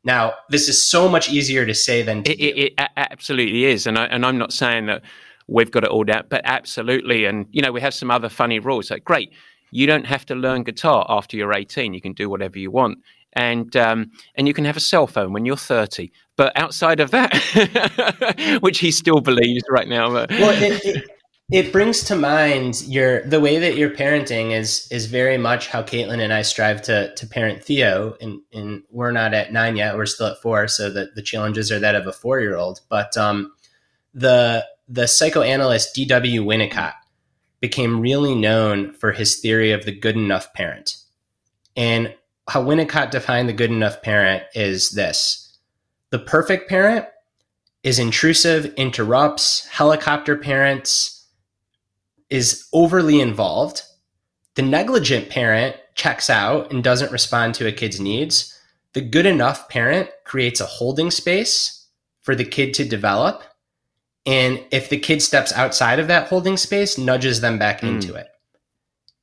Now, 0.08 0.36
this 0.50 0.70
is 0.70 0.82
so 0.82 1.10
much 1.10 1.30
easier 1.30 1.66
to 1.66 1.76
say 1.76 2.02
than 2.02 2.24
to 2.24 2.32
it, 2.32 2.40
it, 2.40 2.74
it, 2.78 2.90
absolutely 2.96 3.66
is, 3.66 3.86
and 3.86 4.00
I, 4.00 4.06
and 4.06 4.26
I'm 4.26 4.38
not 4.38 4.54
saying 4.54 4.86
that 4.86 5.02
we've 5.48 5.70
got 5.70 5.84
it 5.84 5.90
all 5.90 6.06
down, 6.06 6.24
but 6.30 6.40
absolutely, 6.46 7.26
and 7.26 7.46
you 7.52 7.62
know 7.62 7.74
we 7.74 7.82
have 7.82 7.94
some 7.94 8.10
other 8.10 8.30
funny 8.30 8.60
rules. 8.60 8.90
Like, 8.90 9.04
great, 9.04 9.34
you 9.72 9.86
don't 9.86 10.06
have 10.06 10.26
to 10.28 10.36
learn 10.36 10.64
guitar 10.64 11.06
after 11.10 11.36
you're 11.36 11.54
18. 11.54 11.94
You 11.94 12.00
can 12.00 12.14
do 12.14 12.30
whatever 12.30 12.58
you 12.58 12.72
want, 12.72 13.00
and 13.34 13.76
um, 13.76 14.12
and 14.36 14.48
you 14.48 14.54
can 14.54 14.64
have 14.64 14.78
a 14.78 14.80
cell 14.80 15.08
phone 15.08 15.34
when 15.34 15.46
you're 15.46 15.58
30. 15.58 16.10
But 16.38 16.58
outside 16.58 17.02
of 17.02 17.12
that, 17.12 18.58
which 18.62 18.80
he 18.80 18.92
still 18.92 19.20
believes 19.20 19.66
right 19.70 19.90
now, 19.90 20.10
but... 20.10 20.30
well, 20.30 20.56
it, 20.64 21.06
it 21.50 21.72
brings 21.72 22.04
to 22.04 22.16
mind 22.16 22.82
your 22.88 23.22
the 23.22 23.40
way 23.40 23.58
that 23.60 23.78
you're 23.78 23.90
parenting 23.90 24.52
is 24.52 24.88
is 24.92 25.06
very 25.06 25.38
much 25.38 25.70
how 25.70 25.82
Caitlin 25.82 26.20
and 26.20 26.34
I 26.34 26.42
strive 26.42 26.82
to 26.84 27.14
to 27.16 27.28
parent 27.28 27.64
Theo, 27.64 28.18
and 28.20 28.42
and 28.52 28.84
we're 28.92 29.12
not 29.12 29.34
at 29.34 29.54
nine 29.54 29.78
yet; 29.78 29.96
we're 29.96 30.06
still 30.06 30.28
at 30.28 30.42
four, 30.42 30.68
so 30.68 30.90
that 30.90 31.16
the 31.16 31.22
challenges 31.22 31.72
are 31.72 31.80
that 31.80 31.96
of 31.96 32.06
a 32.06 32.12
four 32.12 32.42
year 32.42 32.58
old. 32.58 32.82
But 32.90 33.16
um, 33.16 33.54
the 34.14 34.66
the 34.90 35.08
psychoanalyst 35.08 35.96
D.W. 35.96 36.44
Winnicott 36.44 36.94
became 37.62 38.02
really 38.02 38.36
known 38.36 38.94
for 38.94 39.14
his 39.14 39.38
theory 39.38 39.72
of 39.72 39.86
the 39.86 39.98
good 39.98 40.18
enough 40.18 40.54
parent, 40.54 40.98
and 41.78 42.14
how 42.50 42.62
Winnicott 42.62 43.12
defined 43.12 43.48
the 43.48 43.54
good 43.54 43.72
enough 43.72 44.02
parent 44.02 44.44
is 44.54 44.92
this: 44.92 45.58
the 46.10 46.20
perfect 46.20 46.68
parent 46.68 47.06
is 47.84 48.00
intrusive, 48.00 48.66
interrupts, 48.76 49.66
helicopter 49.68 50.36
parents 50.36 51.17
is 52.30 52.68
overly 52.74 53.22
involved. 53.22 53.84
The 54.56 54.62
negligent 54.62 55.30
parent 55.30 55.76
checks 55.96 56.30
out 56.30 56.72
and 56.72 56.84
doesn't 56.84 57.12
respond 57.12 57.56
to 57.56 57.68
a 57.68 57.72
kid's 57.72 58.00
needs. 58.00 58.58
The 58.94 59.02
good 59.02 59.26
enough 59.26 59.70
parent 59.70 60.10
creates 60.26 60.60
a 60.60 60.66
holding 60.66 61.12
space 61.12 61.88
for 62.22 62.36
the 62.36 62.46
kid 62.46 62.74
to 62.76 62.86
develop. 62.86 63.44
And 64.26 64.64
if 64.72 64.90
the 64.90 65.00
kid 65.00 65.22
steps 65.22 65.54
outside 65.54 66.00
of 66.00 66.08
that 66.08 66.28
holding 66.28 66.58
space, 66.58 66.98
nudges 66.98 67.42
them 67.42 67.58
back 67.58 67.82
mm. 67.82 67.90
into 67.90 68.16
it. 68.16 68.28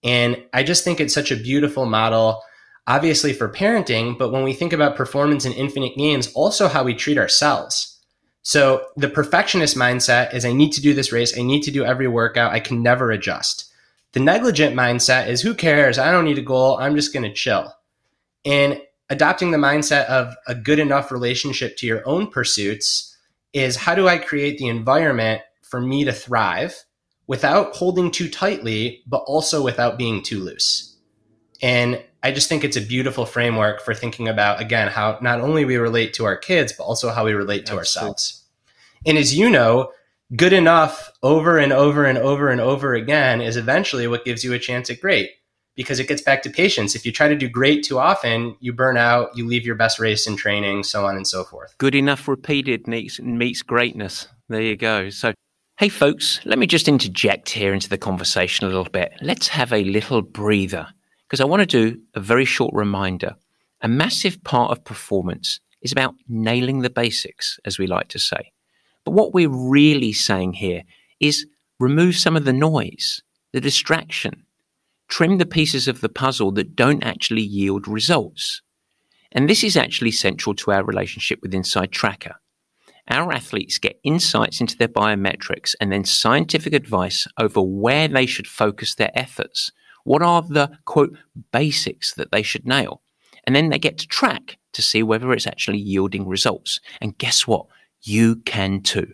And 0.02 0.42
I 0.52 0.62
just 0.62 0.84
think 0.84 1.00
it's 1.00 1.14
such 1.14 1.32
a 1.32 1.36
beautiful 1.36 1.86
model, 1.86 2.42
obviously 2.86 3.32
for 3.32 3.48
parenting, 3.48 4.18
but 4.18 4.30
when 4.30 4.44
we 4.44 4.52
think 4.52 4.72
about 4.72 4.96
performance 4.96 5.44
in 5.44 5.52
infinite 5.52 5.96
games, 5.96 6.32
also 6.34 6.68
how 6.68 6.84
we 6.84 6.94
treat 6.94 7.18
ourselves 7.18 7.93
so 8.44 8.88
the 8.96 9.08
perfectionist 9.08 9.74
mindset 9.74 10.34
is 10.34 10.44
I 10.44 10.52
need 10.52 10.72
to 10.72 10.82
do 10.82 10.92
this 10.92 11.12
race. 11.12 11.36
I 11.36 11.42
need 11.42 11.62
to 11.62 11.70
do 11.70 11.82
every 11.82 12.06
workout. 12.06 12.52
I 12.52 12.60
can 12.60 12.82
never 12.82 13.10
adjust. 13.10 13.72
The 14.12 14.20
negligent 14.20 14.76
mindset 14.76 15.28
is 15.28 15.40
who 15.40 15.54
cares? 15.54 15.98
I 15.98 16.12
don't 16.12 16.26
need 16.26 16.38
a 16.38 16.42
goal. 16.42 16.76
I'm 16.76 16.94
just 16.94 17.12
going 17.12 17.22
to 17.22 17.32
chill. 17.32 17.74
And 18.44 18.82
adopting 19.08 19.50
the 19.50 19.56
mindset 19.56 20.04
of 20.06 20.34
a 20.46 20.54
good 20.54 20.78
enough 20.78 21.10
relationship 21.10 21.78
to 21.78 21.86
your 21.86 22.06
own 22.06 22.26
pursuits 22.26 23.16
is 23.54 23.76
how 23.76 23.94
do 23.94 24.08
I 24.08 24.18
create 24.18 24.58
the 24.58 24.68
environment 24.68 25.40
for 25.62 25.80
me 25.80 26.04
to 26.04 26.12
thrive 26.12 26.84
without 27.26 27.74
holding 27.74 28.10
too 28.10 28.28
tightly, 28.28 29.02
but 29.06 29.24
also 29.26 29.64
without 29.64 29.96
being 29.96 30.22
too 30.22 30.40
loose? 30.40 30.93
And 31.64 32.04
I 32.22 32.30
just 32.30 32.50
think 32.50 32.62
it's 32.62 32.76
a 32.76 32.82
beautiful 32.82 33.24
framework 33.24 33.80
for 33.80 33.94
thinking 33.94 34.28
about, 34.28 34.60
again, 34.60 34.88
how 34.88 35.16
not 35.22 35.40
only 35.40 35.64
we 35.64 35.78
relate 35.78 36.12
to 36.14 36.26
our 36.26 36.36
kids, 36.36 36.74
but 36.76 36.84
also 36.84 37.10
how 37.10 37.24
we 37.24 37.32
relate 37.32 37.64
to 37.66 37.72
Absolutely. 37.72 37.78
ourselves. 37.78 38.44
And 39.06 39.16
as 39.16 39.34
you 39.34 39.48
know, 39.48 39.90
good 40.36 40.52
enough 40.52 41.10
over 41.22 41.56
and 41.56 41.72
over 41.72 42.04
and 42.04 42.18
over 42.18 42.50
and 42.50 42.60
over 42.60 42.92
again 42.92 43.40
is 43.40 43.56
eventually 43.56 44.06
what 44.06 44.26
gives 44.26 44.44
you 44.44 44.52
a 44.52 44.58
chance 44.58 44.90
at 44.90 45.00
great 45.00 45.30
because 45.74 45.98
it 45.98 46.06
gets 46.06 46.20
back 46.20 46.42
to 46.42 46.50
patience. 46.50 46.94
If 46.94 47.06
you 47.06 47.12
try 47.12 47.28
to 47.28 47.34
do 47.34 47.48
great 47.48 47.82
too 47.82 47.98
often, 47.98 48.56
you 48.60 48.74
burn 48.74 48.98
out, 48.98 49.34
you 49.34 49.46
leave 49.46 49.64
your 49.64 49.74
best 49.74 49.98
race 49.98 50.26
in 50.26 50.36
training, 50.36 50.84
so 50.84 51.06
on 51.06 51.16
and 51.16 51.26
so 51.26 51.44
forth. 51.44 51.74
Good 51.78 51.94
enough 51.94 52.28
repeated 52.28 52.86
meets, 52.86 53.18
meets 53.20 53.62
greatness. 53.62 54.28
There 54.50 54.60
you 54.60 54.76
go. 54.76 55.08
So, 55.08 55.32
hey, 55.78 55.88
folks, 55.88 56.40
let 56.44 56.58
me 56.58 56.66
just 56.66 56.88
interject 56.88 57.48
here 57.48 57.72
into 57.72 57.88
the 57.88 57.96
conversation 57.96 58.66
a 58.66 58.68
little 58.68 58.84
bit. 58.84 59.14
Let's 59.22 59.48
have 59.48 59.72
a 59.72 59.82
little 59.84 60.20
breather 60.20 60.88
because 61.28 61.40
I 61.40 61.44
want 61.44 61.60
to 61.60 61.66
do 61.66 62.00
a 62.14 62.20
very 62.20 62.44
short 62.44 62.74
reminder. 62.74 63.34
A 63.80 63.88
massive 63.88 64.42
part 64.44 64.70
of 64.70 64.84
performance 64.84 65.60
is 65.82 65.92
about 65.92 66.14
nailing 66.28 66.80
the 66.80 66.90
basics, 66.90 67.58
as 67.64 67.78
we 67.78 67.86
like 67.86 68.08
to 68.08 68.18
say. 68.18 68.52
But 69.04 69.12
what 69.12 69.34
we're 69.34 69.48
really 69.50 70.12
saying 70.12 70.54
here 70.54 70.82
is 71.20 71.46
remove 71.78 72.16
some 72.16 72.36
of 72.36 72.44
the 72.44 72.52
noise, 72.52 73.22
the 73.52 73.60
distraction, 73.60 74.46
trim 75.08 75.38
the 75.38 75.46
pieces 75.46 75.86
of 75.86 76.00
the 76.00 76.08
puzzle 76.08 76.52
that 76.52 76.74
don't 76.74 77.04
actually 77.04 77.42
yield 77.42 77.86
results. 77.86 78.62
And 79.32 79.48
this 79.48 79.62
is 79.62 79.76
actually 79.76 80.12
central 80.12 80.54
to 80.56 80.72
our 80.72 80.84
relationship 80.84 81.40
with 81.42 81.54
Inside 81.54 81.92
Tracker. 81.92 82.36
Our 83.08 83.32
athletes 83.32 83.78
get 83.78 84.00
insights 84.02 84.60
into 84.60 84.78
their 84.78 84.88
biometrics 84.88 85.74
and 85.78 85.92
then 85.92 86.04
scientific 86.04 86.72
advice 86.72 87.26
over 87.38 87.60
where 87.60 88.08
they 88.08 88.24
should 88.24 88.46
focus 88.46 88.94
their 88.94 89.10
efforts 89.14 89.72
what 90.04 90.22
are 90.22 90.42
the 90.42 90.70
quote 90.84 91.16
basics 91.52 92.14
that 92.14 92.30
they 92.30 92.42
should 92.42 92.66
nail? 92.66 93.02
And 93.46 93.54
then 93.54 93.68
they 93.68 93.78
get 93.78 93.98
to 93.98 94.06
track 94.06 94.58
to 94.72 94.82
see 94.82 95.02
whether 95.02 95.32
it's 95.32 95.46
actually 95.46 95.78
yielding 95.78 96.26
results. 96.26 96.80
And 97.00 97.16
guess 97.18 97.46
what? 97.46 97.66
You 98.06 98.36
can 98.36 98.82
too. 98.82 99.10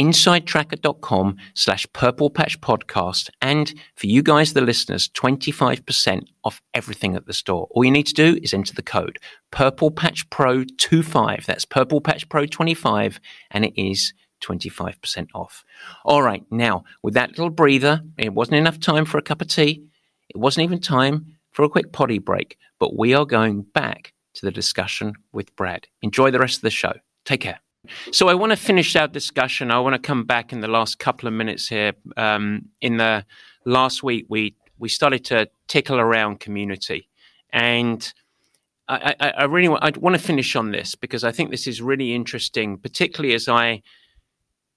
InsideTracker.com 0.00 1.36
slash 1.54 1.86
Purple 1.92 2.28
Patch 2.28 2.60
Podcast. 2.60 3.30
And 3.40 3.72
for 3.94 4.08
you 4.08 4.20
guys, 4.20 4.52
the 4.52 4.60
listeners, 4.60 5.08
25% 5.10 6.22
off 6.42 6.60
everything 6.74 7.14
at 7.14 7.26
the 7.26 7.32
store. 7.32 7.68
All 7.70 7.84
you 7.84 7.90
need 7.92 8.08
to 8.08 8.14
do 8.14 8.40
is 8.42 8.52
enter 8.52 8.74
the 8.74 8.82
code 8.82 9.20
Purple 9.52 9.92
Patch 9.92 10.28
Pro 10.30 10.64
25. 10.64 11.46
That's 11.46 11.64
Purple 11.64 12.00
Patch 12.00 12.28
Pro 12.28 12.46
25. 12.46 13.20
And 13.52 13.64
it 13.64 13.80
is 13.80 14.12
25% 14.42 15.28
off. 15.36 15.64
All 16.04 16.22
right. 16.22 16.42
Now, 16.50 16.82
with 17.00 17.14
that 17.14 17.30
little 17.30 17.50
breather, 17.50 18.02
it 18.18 18.34
wasn't 18.34 18.56
enough 18.56 18.80
time 18.80 19.04
for 19.04 19.18
a 19.18 19.22
cup 19.22 19.40
of 19.40 19.48
tea. 19.48 19.84
It 20.34 20.38
wasn't 20.38 20.64
even 20.64 20.80
time 20.80 21.36
for 21.50 21.62
a 21.62 21.68
quick 21.68 21.92
potty 21.92 22.18
break, 22.18 22.56
but 22.78 22.96
we 22.96 23.12
are 23.12 23.26
going 23.26 23.62
back 23.62 24.14
to 24.34 24.46
the 24.46 24.50
discussion 24.50 25.12
with 25.32 25.54
Brad. 25.56 25.86
Enjoy 26.00 26.30
the 26.30 26.38
rest 26.38 26.56
of 26.56 26.62
the 26.62 26.70
show. 26.70 26.94
Take 27.26 27.42
care. 27.42 27.60
So 28.12 28.28
I 28.28 28.34
want 28.34 28.50
to 28.50 28.56
finish 28.56 28.96
our 28.96 29.08
discussion. 29.08 29.70
I 29.70 29.78
want 29.80 29.94
to 29.94 29.98
come 29.98 30.24
back 30.24 30.52
in 30.52 30.60
the 30.60 30.68
last 30.68 30.98
couple 30.98 31.26
of 31.26 31.34
minutes 31.34 31.68
here. 31.68 31.92
Um, 32.16 32.70
in 32.80 32.96
the 32.96 33.26
last 33.66 34.02
week, 34.02 34.26
we 34.28 34.54
we 34.78 34.88
started 34.88 35.24
to 35.26 35.48
tickle 35.68 35.98
around 36.00 36.40
community, 36.40 37.08
and 37.52 38.12
I, 38.88 39.14
I, 39.20 39.30
I 39.30 39.44
really 39.44 39.76
I 39.82 39.90
want 39.98 40.16
to 40.16 40.22
finish 40.22 40.56
on 40.56 40.70
this 40.70 40.94
because 40.94 41.24
I 41.24 41.32
think 41.32 41.50
this 41.50 41.66
is 41.66 41.82
really 41.82 42.14
interesting, 42.14 42.78
particularly 42.78 43.34
as 43.34 43.48
I 43.48 43.82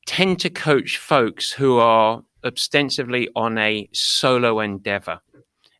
tend 0.06 0.40
to 0.42 0.50
coach 0.50 0.98
folks 0.98 1.52
who 1.52 1.78
are 1.78 2.24
ostensibly 2.44 3.30
on 3.36 3.58
a 3.58 3.88
solo 3.94 4.60
endeavor 4.60 5.22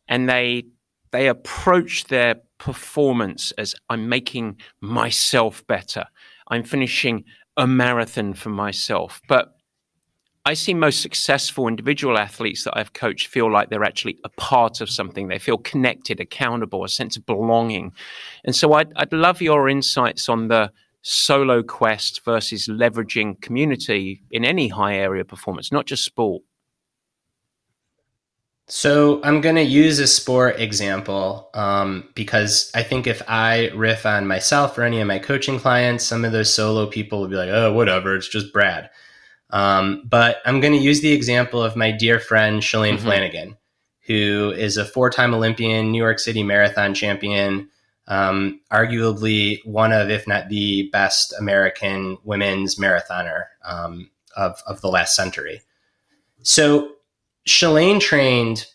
and 0.08 0.28
they 0.28 0.64
they 1.12 1.28
approach 1.28 2.04
their 2.04 2.36
performance 2.58 3.52
as 3.52 3.74
I'm 3.88 4.08
making 4.08 4.60
myself 4.80 5.66
better. 5.66 6.04
I'm 6.48 6.62
finishing 6.62 7.24
a 7.56 7.66
marathon 7.66 8.34
for 8.34 8.50
myself. 8.50 9.20
But 9.28 9.56
I 10.44 10.54
see 10.54 10.74
most 10.74 11.02
successful 11.02 11.66
individual 11.66 12.18
athletes 12.18 12.64
that 12.64 12.78
I've 12.78 12.92
coached 12.92 13.26
feel 13.26 13.50
like 13.50 13.68
they're 13.68 13.82
actually 13.82 14.18
a 14.24 14.28
part 14.28 14.80
of 14.80 14.88
something. 14.88 15.26
They 15.26 15.40
feel 15.40 15.58
connected, 15.58 16.20
accountable, 16.20 16.84
a 16.84 16.88
sense 16.88 17.16
of 17.16 17.26
belonging. 17.26 17.92
And 18.44 18.54
so 18.54 18.72
I'd, 18.74 18.92
I'd 18.94 19.12
love 19.12 19.42
your 19.42 19.68
insights 19.68 20.28
on 20.28 20.46
the 20.46 20.70
solo 21.02 21.62
quest 21.62 22.24
versus 22.24 22.68
leveraging 22.68 23.40
community 23.40 24.22
in 24.30 24.44
any 24.44 24.68
high 24.68 24.96
area 24.96 25.24
performance, 25.24 25.72
not 25.72 25.86
just 25.86 26.04
sport. 26.04 26.42
So 28.68 29.20
I'm 29.22 29.40
going 29.40 29.54
to 29.54 29.62
use 29.62 30.00
a 30.00 30.08
sport 30.08 30.58
example 30.58 31.50
um, 31.54 32.08
because 32.14 32.70
I 32.74 32.82
think 32.82 33.06
if 33.06 33.22
I 33.28 33.70
riff 33.76 34.04
on 34.04 34.26
myself 34.26 34.76
or 34.76 34.82
any 34.82 35.00
of 35.00 35.06
my 35.06 35.20
coaching 35.20 35.60
clients, 35.60 36.04
some 36.04 36.24
of 36.24 36.32
those 36.32 36.52
solo 36.52 36.86
people 36.86 37.20
will 37.20 37.28
be 37.28 37.36
like, 37.36 37.48
"Oh, 37.48 37.72
whatever, 37.72 38.16
it's 38.16 38.28
just 38.28 38.52
Brad." 38.52 38.90
Um, 39.50 40.02
but 40.04 40.38
I'm 40.44 40.60
going 40.60 40.72
to 40.72 40.80
use 40.80 41.00
the 41.00 41.12
example 41.12 41.62
of 41.62 41.76
my 41.76 41.92
dear 41.92 42.18
friend 42.18 42.60
Shalane 42.60 42.94
mm-hmm. 42.94 43.04
Flanagan, 43.04 43.56
who 44.00 44.52
is 44.56 44.76
a 44.76 44.84
four-time 44.84 45.32
Olympian, 45.32 45.92
New 45.92 46.02
York 46.02 46.18
City 46.18 46.42
Marathon 46.42 46.92
champion, 46.92 47.68
um, 48.08 48.60
arguably 48.72 49.64
one 49.64 49.92
of, 49.92 50.10
if 50.10 50.26
not 50.26 50.48
the 50.48 50.88
best 50.90 51.32
American 51.38 52.18
women's 52.24 52.74
marathoner 52.76 53.44
um, 53.64 54.10
of 54.36 54.60
of 54.66 54.80
the 54.80 54.88
last 54.88 55.14
century. 55.14 55.62
So 56.42 56.95
Shalane 57.46 58.00
trained 58.00 58.66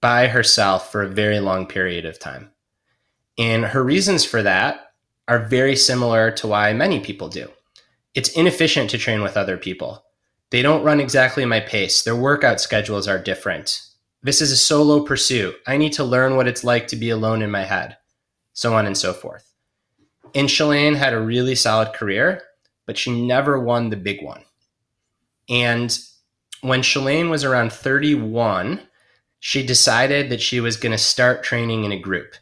by 0.00 0.28
herself 0.28 0.92
for 0.92 1.02
a 1.02 1.08
very 1.08 1.40
long 1.40 1.66
period 1.66 2.04
of 2.04 2.18
time. 2.18 2.50
And 3.38 3.64
her 3.64 3.82
reasons 3.82 4.24
for 4.24 4.42
that 4.42 4.92
are 5.26 5.38
very 5.38 5.74
similar 5.74 6.30
to 6.32 6.46
why 6.46 6.72
many 6.72 7.00
people 7.00 7.28
do. 7.28 7.48
It's 8.14 8.30
inefficient 8.30 8.90
to 8.90 8.98
train 8.98 9.22
with 9.22 9.36
other 9.36 9.56
people. 9.56 10.04
They 10.50 10.62
don't 10.62 10.82
run 10.82 11.00
exactly 11.00 11.44
my 11.44 11.60
pace. 11.60 12.02
Their 12.02 12.16
workout 12.16 12.60
schedules 12.60 13.08
are 13.08 13.18
different. 13.18 13.82
This 14.22 14.40
is 14.40 14.50
a 14.50 14.56
solo 14.56 15.04
pursuit. 15.04 15.56
I 15.66 15.76
need 15.76 15.92
to 15.94 16.04
learn 16.04 16.36
what 16.36 16.48
it's 16.48 16.64
like 16.64 16.88
to 16.88 16.96
be 16.96 17.10
alone 17.10 17.42
in 17.42 17.50
my 17.50 17.64
head, 17.64 17.96
so 18.52 18.74
on 18.74 18.86
and 18.86 18.96
so 18.96 19.12
forth. 19.12 19.52
And 20.34 20.48
Shalane 20.48 20.96
had 20.96 21.14
a 21.14 21.20
really 21.20 21.54
solid 21.54 21.92
career, 21.94 22.42
but 22.84 22.98
she 22.98 23.26
never 23.26 23.58
won 23.58 23.88
the 23.88 23.96
big 23.96 24.22
one. 24.22 24.44
And 25.48 25.96
when 26.60 26.82
Shalane 26.82 27.30
was 27.30 27.44
around 27.44 27.72
31, 27.72 28.80
she 29.40 29.64
decided 29.64 30.30
that 30.30 30.40
she 30.40 30.60
was 30.60 30.76
going 30.76 30.92
to 30.92 30.98
start 30.98 31.42
training 31.42 31.84
in 31.84 31.92
a 31.92 31.98
group. 31.98 32.34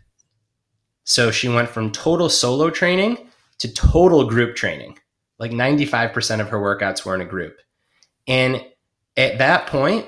So 1.04 1.30
she 1.30 1.48
went 1.48 1.68
from 1.68 1.92
total 1.92 2.28
solo 2.28 2.70
training 2.70 3.28
to 3.58 3.72
total 3.72 4.28
group 4.28 4.56
training. 4.56 4.98
Like 5.38 5.50
95% 5.50 6.40
of 6.40 6.48
her 6.48 6.58
workouts 6.58 7.04
were 7.04 7.14
in 7.14 7.20
a 7.20 7.26
group. 7.26 7.58
And 8.26 8.64
at 9.16 9.38
that 9.38 9.66
point, 9.66 10.06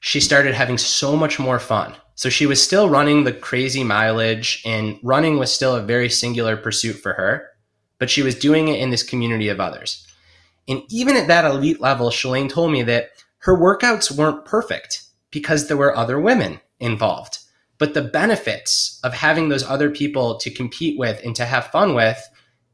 she 0.00 0.20
started 0.20 0.54
having 0.54 0.78
so 0.78 1.16
much 1.16 1.38
more 1.38 1.58
fun. 1.58 1.94
So 2.16 2.28
she 2.28 2.46
was 2.46 2.62
still 2.62 2.88
running 2.88 3.24
the 3.24 3.32
crazy 3.32 3.82
mileage, 3.82 4.62
and 4.64 4.98
running 5.02 5.38
was 5.38 5.52
still 5.52 5.74
a 5.74 5.82
very 5.82 6.08
singular 6.08 6.56
pursuit 6.56 6.94
for 6.94 7.14
her, 7.14 7.48
but 7.98 8.10
she 8.10 8.22
was 8.22 8.34
doing 8.34 8.68
it 8.68 8.80
in 8.80 8.90
this 8.90 9.02
community 9.02 9.48
of 9.48 9.60
others. 9.60 10.03
And 10.68 10.82
even 10.88 11.16
at 11.16 11.28
that 11.28 11.44
elite 11.44 11.80
level, 11.80 12.10
Shalane 12.10 12.48
told 12.48 12.72
me 12.72 12.82
that 12.82 13.10
her 13.38 13.56
workouts 13.56 14.10
weren't 14.10 14.44
perfect 14.44 15.02
because 15.30 15.68
there 15.68 15.76
were 15.76 15.96
other 15.96 16.18
women 16.18 16.60
involved. 16.80 17.38
But 17.78 17.94
the 17.94 18.02
benefits 18.02 19.00
of 19.04 19.12
having 19.12 19.48
those 19.48 19.64
other 19.64 19.90
people 19.90 20.38
to 20.38 20.50
compete 20.50 20.98
with 20.98 21.20
and 21.24 21.34
to 21.36 21.44
have 21.44 21.66
fun 21.66 21.94
with 21.94 22.22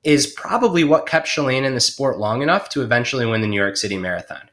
is 0.05 0.29
probably 0.29 0.85
what 0.85 1.07
kept 1.07 1.27
Shalane 1.27 1.65
in 1.65 1.75
the 1.75 1.81
sport 1.81 2.19
long 2.19 2.43
enough 2.43 2.69
to 2.71 2.83
eventually 2.83 3.27
win 3.27 3.41
the 3.41 3.47
New 3.47 3.61
York 3.61 3.77
City 3.77 3.97
Marathon. 3.97 4.49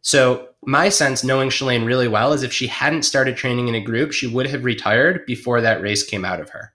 So, 0.00 0.48
my 0.64 0.88
sense, 0.88 1.24
knowing 1.24 1.50
Shalane 1.50 1.86
really 1.86 2.08
well, 2.08 2.32
is 2.32 2.42
if 2.42 2.52
she 2.52 2.66
hadn't 2.66 3.02
started 3.02 3.36
training 3.36 3.68
in 3.68 3.74
a 3.74 3.80
group, 3.80 4.12
she 4.12 4.26
would 4.26 4.46
have 4.46 4.64
retired 4.64 5.24
before 5.26 5.60
that 5.60 5.80
race 5.80 6.02
came 6.02 6.24
out 6.24 6.40
of 6.40 6.50
her. 6.50 6.72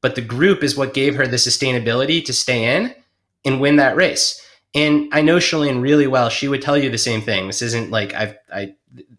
But 0.00 0.14
the 0.14 0.22
group 0.22 0.62
is 0.62 0.76
what 0.76 0.94
gave 0.94 1.14
her 1.16 1.26
the 1.26 1.36
sustainability 1.36 2.24
to 2.24 2.32
stay 2.32 2.76
in 2.76 2.94
and 3.44 3.60
win 3.60 3.76
that 3.76 3.96
race. 3.96 4.41
And 4.74 5.08
I 5.12 5.20
know 5.20 5.36
Shalane 5.36 5.82
really 5.82 6.06
well. 6.06 6.28
She 6.28 6.48
would 6.48 6.62
tell 6.62 6.78
you 6.78 6.90
the 6.90 6.98
same 6.98 7.20
thing. 7.20 7.46
This 7.46 7.62
isn't 7.62 7.90
like 7.90 8.14
I've, 8.14 8.36
I, 8.52 8.74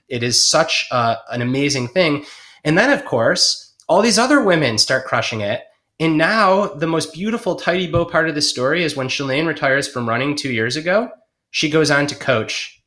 it 0.07 0.23
is 0.23 0.43
such 0.43 0.87
a, 0.91 1.17
an 1.31 1.41
amazing 1.41 1.87
thing. 1.87 2.25
And 2.63 2.77
then, 2.77 2.91
of 2.91 3.05
course, 3.05 3.75
all 3.87 4.01
these 4.01 4.17
other 4.17 4.41
women 4.41 4.77
start 4.77 5.05
crushing 5.05 5.41
it. 5.41 5.61
And 5.99 6.17
now 6.17 6.67
the 6.67 6.87
most 6.87 7.13
beautiful 7.13 7.55
tidy 7.55 7.87
bow 7.87 8.05
part 8.05 8.27
of 8.27 8.35
the 8.35 8.41
story 8.41 8.83
is 8.83 8.95
when 8.95 9.07
Shalane 9.09 9.47
retires 9.47 9.87
from 9.87 10.09
running 10.09 10.35
two 10.35 10.51
years 10.51 10.75
ago, 10.75 11.09
she 11.51 11.69
goes 11.69 11.91
on 11.91 12.07
to 12.07 12.15
coach. 12.15 12.81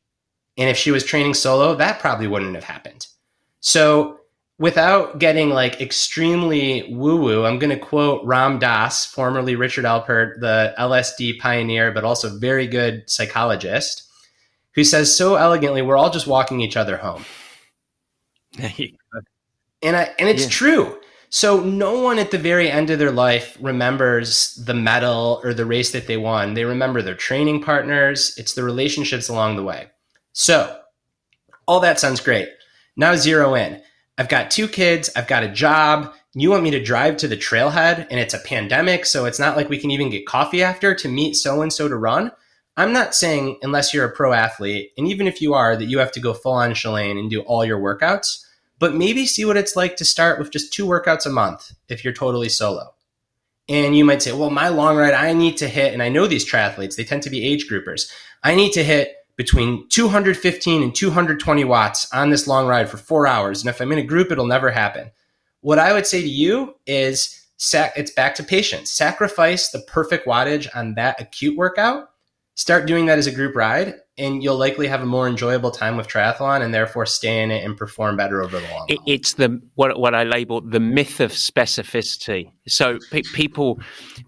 And 0.57 0.69
if 0.69 0.77
she 0.77 0.91
was 0.91 1.05
training 1.05 1.35
solo, 1.35 1.75
that 1.75 1.99
probably 1.99 2.27
wouldn't 2.27 2.55
have 2.55 2.63
happened. 2.65 3.07
So 3.61 4.16
without 4.59 5.19
getting 5.19 5.49
like 5.49 5.79
extremely 5.79 6.91
woo 6.93 7.17
woo, 7.17 7.45
I'm 7.45 7.59
going 7.59 7.69
to 7.69 7.79
quote 7.79 8.25
Ram 8.25 8.59
Dass, 8.59 9.05
formerly 9.05 9.55
Richard 9.55 9.85
Alpert, 9.85 10.39
the 10.39 10.73
LSD 10.79 11.39
pioneer, 11.39 11.91
but 11.91 12.03
also 12.03 12.37
very 12.37 12.67
good 12.67 13.09
psychologist, 13.09 14.03
who 14.73 14.83
says 14.83 15.15
so 15.15 15.35
elegantly, 15.35 15.81
we're 15.81 15.97
all 15.97 16.09
just 16.09 16.27
walking 16.27 16.61
each 16.61 16.77
other 16.77 16.97
home. 16.97 17.25
and 19.81 19.95
I, 19.95 20.13
and 20.17 20.27
it's 20.29 20.43
yeah. 20.43 20.49
true. 20.49 20.99
So 21.29 21.59
no 21.59 21.99
one 22.01 22.19
at 22.19 22.31
the 22.31 22.37
very 22.37 22.71
end 22.71 22.89
of 22.89 22.99
their 22.99 23.11
life 23.11 23.57
remembers 23.59 24.55
the 24.55 24.73
medal 24.73 25.41
or 25.43 25.53
the 25.53 25.65
race 25.65 25.91
that 25.91 26.07
they 26.07 26.17
won. 26.17 26.53
They 26.53 26.63
remember 26.63 27.01
their 27.01 27.15
training 27.15 27.61
partners. 27.61 28.33
It's 28.37 28.53
the 28.53 28.63
relationships 28.63 29.27
along 29.27 29.57
the 29.57 29.63
way. 29.63 29.89
So 30.31 30.79
all 31.67 31.81
that 31.81 31.99
sounds 31.99 32.21
great. 32.21 32.47
Now 32.95 33.15
zero 33.15 33.55
in 33.55 33.81
I've 34.17 34.29
got 34.29 34.49
two 34.51 34.67
kids, 34.67 35.09
I've 35.15 35.27
got 35.27 35.43
a 35.43 35.49
job. 35.49 36.13
You 36.33 36.49
want 36.49 36.63
me 36.63 36.71
to 36.71 36.83
drive 36.83 37.17
to 37.17 37.27
the 37.27 37.37
trailhead 37.37 38.07
and 38.09 38.19
it's 38.19 38.33
a 38.33 38.39
pandemic, 38.39 39.05
so 39.05 39.25
it's 39.25 39.39
not 39.39 39.55
like 39.55 39.69
we 39.69 39.77
can 39.77 39.91
even 39.91 40.09
get 40.09 40.25
coffee 40.25 40.63
after 40.63 40.95
to 40.95 41.07
meet 41.07 41.35
so 41.35 41.61
and 41.61 41.71
so 41.71 41.87
to 41.87 41.95
run. 41.95 42.31
I'm 42.75 42.93
not 42.93 43.15
saying 43.15 43.57
unless 43.63 43.93
you're 43.93 44.05
a 44.05 44.11
pro 44.11 44.33
athlete, 44.33 44.91
and 44.97 45.07
even 45.07 45.27
if 45.27 45.41
you 45.41 45.55
are, 45.55 45.75
that 45.75 45.85
you 45.85 45.97
have 45.97 46.11
to 46.11 46.19
go 46.19 46.33
full 46.33 46.53
on 46.53 46.71
Shalane 46.71 47.19
and 47.19 47.29
do 47.29 47.41
all 47.41 47.65
your 47.65 47.79
workouts, 47.79 48.45
but 48.77 48.93
maybe 48.93 49.25
see 49.25 49.45
what 49.45 49.57
it's 49.57 49.75
like 49.75 49.97
to 49.97 50.05
start 50.05 50.37
with 50.37 50.51
just 50.51 50.71
two 50.71 50.85
workouts 50.85 51.25
a 51.25 51.31
month 51.31 51.71
if 51.89 52.03
you're 52.03 52.13
totally 52.13 52.49
solo. 52.49 52.93
And 53.67 53.97
you 53.97 54.05
might 54.05 54.21
say, 54.21 54.31
well, 54.31 54.51
my 54.51 54.69
long 54.69 54.95
ride, 54.95 55.15
I 55.15 55.33
need 55.33 55.57
to 55.57 55.67
hit, 55.67 55.91
and 55.93 56.03
I 56.03 56.09
know 56.09 56.27
these 56.27 56.49
triathletes, 56.49 56.95
they 56.95 57.03
tend 57.03 57.23
to 57.23 57.29
be 57.29 57.45
age 57.45 57.67
groupers. 57.67 58.11
I 58.43 58.55
need 58.55 58.71
to 58.73 58.83
hit 58.83 59.16
between 59.37 59.87
215 59.89 60.83
and 60.83 60.93
220 60.93 61.63
watts 61.63 62.11
on 62.11 62.29
this 62.31 62.47
long 62.47 62.67
ride 62.67 62.89
for 62.89 62.97
four 62.97 63.27
hours. 63.27 63.61
And 63.61 63.69
if 63.69 63.79
I'm 63.79 63.91
in 63.91 63.99
a 63.99 64.03
group, 64.03 64.31
it'll 64.31 64.47
never 64.47 64.71
happen. 64.71 65.11
What 65.61 65.79
I 65.79 65.93
would 65.93 66.07
say 66.07 66.21
to 66.21 66.27
you 66.27 66.75
is 66.85 67.45
sac- 67.57 67.93
it's 67.95 68.11
back 68.11 68.35
to 68.35 68.43
patience. 68.43 68.89
Sacrifice 68.89 69.69
the 69.69 69.79
perfect 69.79 70.27
wattage 70.27 70.67
on 70.75 70.95
that 70.95 71.21
acute 71.21 71.55
workout. 71.55 72.09
Start 72.55 72.87
doing 72.87 73.05
that 73.05 73.19
as 73.19 73.27
a 73.27 73.31
group 73.31 73.55
ride, 73.55 73.93
and 74.17 74.41
you'll 74.41 74.57
likely 74.57 74.87
have 74.87 75.03
a 75.03 75.05
more 75.05 75.27
enjoyable 75.27 75.69
time 75.69 75.95
with 75.95 76.07
triathlon, 76.07 76.63
and 76.63 76.73
therefore 76.73 77.05
stay 77.05 77.43
in 77.43 77.51
it 77.51 77.63
and 77.63 77.77
perform 77.77 78.17
better 78.17 78.41
over 78.41 78.59
the 78.59 78.67
long. 78.69 78.87
It, 78.89 78.97
it's 79.05 79.33
the 79.33 79.61
what 79.75 79.99
what 79.99 80.15
I 80.15 80.23
label 80.23 80.61
the 80.61 80.79
myth 80.79 81.19
of 81.19 81.33
specificity. 81.33 82.51
So 82.67 82.97
pe- 83.11 83.21
people 83.35 83.79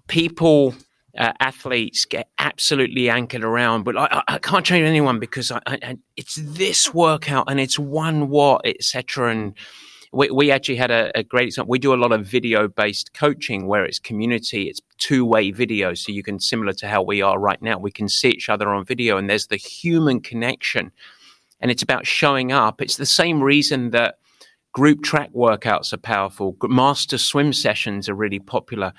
people 0.08 0.76
uh, 1.20 1.34
athletes 1.42 2.06
get 2.06 2.30
absolutely 2.40 3.10
anchored 3.10 3.44
around, 3.44 3.84
but 3.84 3.98
I, 3.98 4.24
I 4.28 4.38
can't 4.40 4.66
train 4.66 4.86
anyone 4.86 5.20
because 5.20 5.52
I, 5.52 5.60
I, 5.68 5.98
it's 6.16 6.36
this 6.36 6.94
workout 6.94 7.46
and 7.50 7.60
it's 7.60 7.78
one 7.78 8.30
watt, 8.30 8.62
etc. 8.64 9.30
And 9.30 9.54
we, 10.14 10.32
we 10.32 10.50
actually 10.50 10.78
had 10.78 10.92
a, 10.92 11.12
a, 11.16 11.24
great 11.24 11.48
example. 11.48 11.70
We 11.70 11.78
do 11.78 11.94
a 11.94 11.96
lot 11.96 12.14
of 12.14 12.26
video 12.26 12.70
based 12.70 13.14
coaching 13.14 13.68
where 13.68 13.84
it's 13.84 14.00
community, 14.00 14.70
it's 14.70 14.80
two 14.98 15.26
way 15.26 15.52
video. 15.52 15.94
So 15.94 16.14
you 16.14 16.24
can, 16.24 16.40
similar 16.40 16.72
to 16.74 16.88
how 16.88 17.02
we 17.02 17.22
are 17.22 17.38
right 17.38 17.62
now, 17.62 17.78
we 17.78 17.92
can 17.92 18.08
see 18.08 18.30
each 18.30 18.48
other 18.48 18.70
on 18.70 18.86
video 18.86 19.18
and 19.18 19.30
there's 19.30 19.48
the 19.48 19.58
human 19.58 20.22
connection. 20.22 20.90
And 21.60 21.70
it's 21.70 21.84
about 21.84 22.08
showing 22.08 22.54
up. 22.54 22.82
It's 22.82 22.96
the 22.96 23.06
same 23.06 23.44
reason 23.44 23.90
that 23.90 24.20
group 24.72 25.04
track 25.04 25.34
workouts 25.34 25.92
are 25.92 25.98
powerful, 25.98 26.56
master 26.64 27.18
swim 27.18 27.52
sessions 27.52 28.08
are 28.08 28.16
really 28.16 28.40
popular 28.40 28.94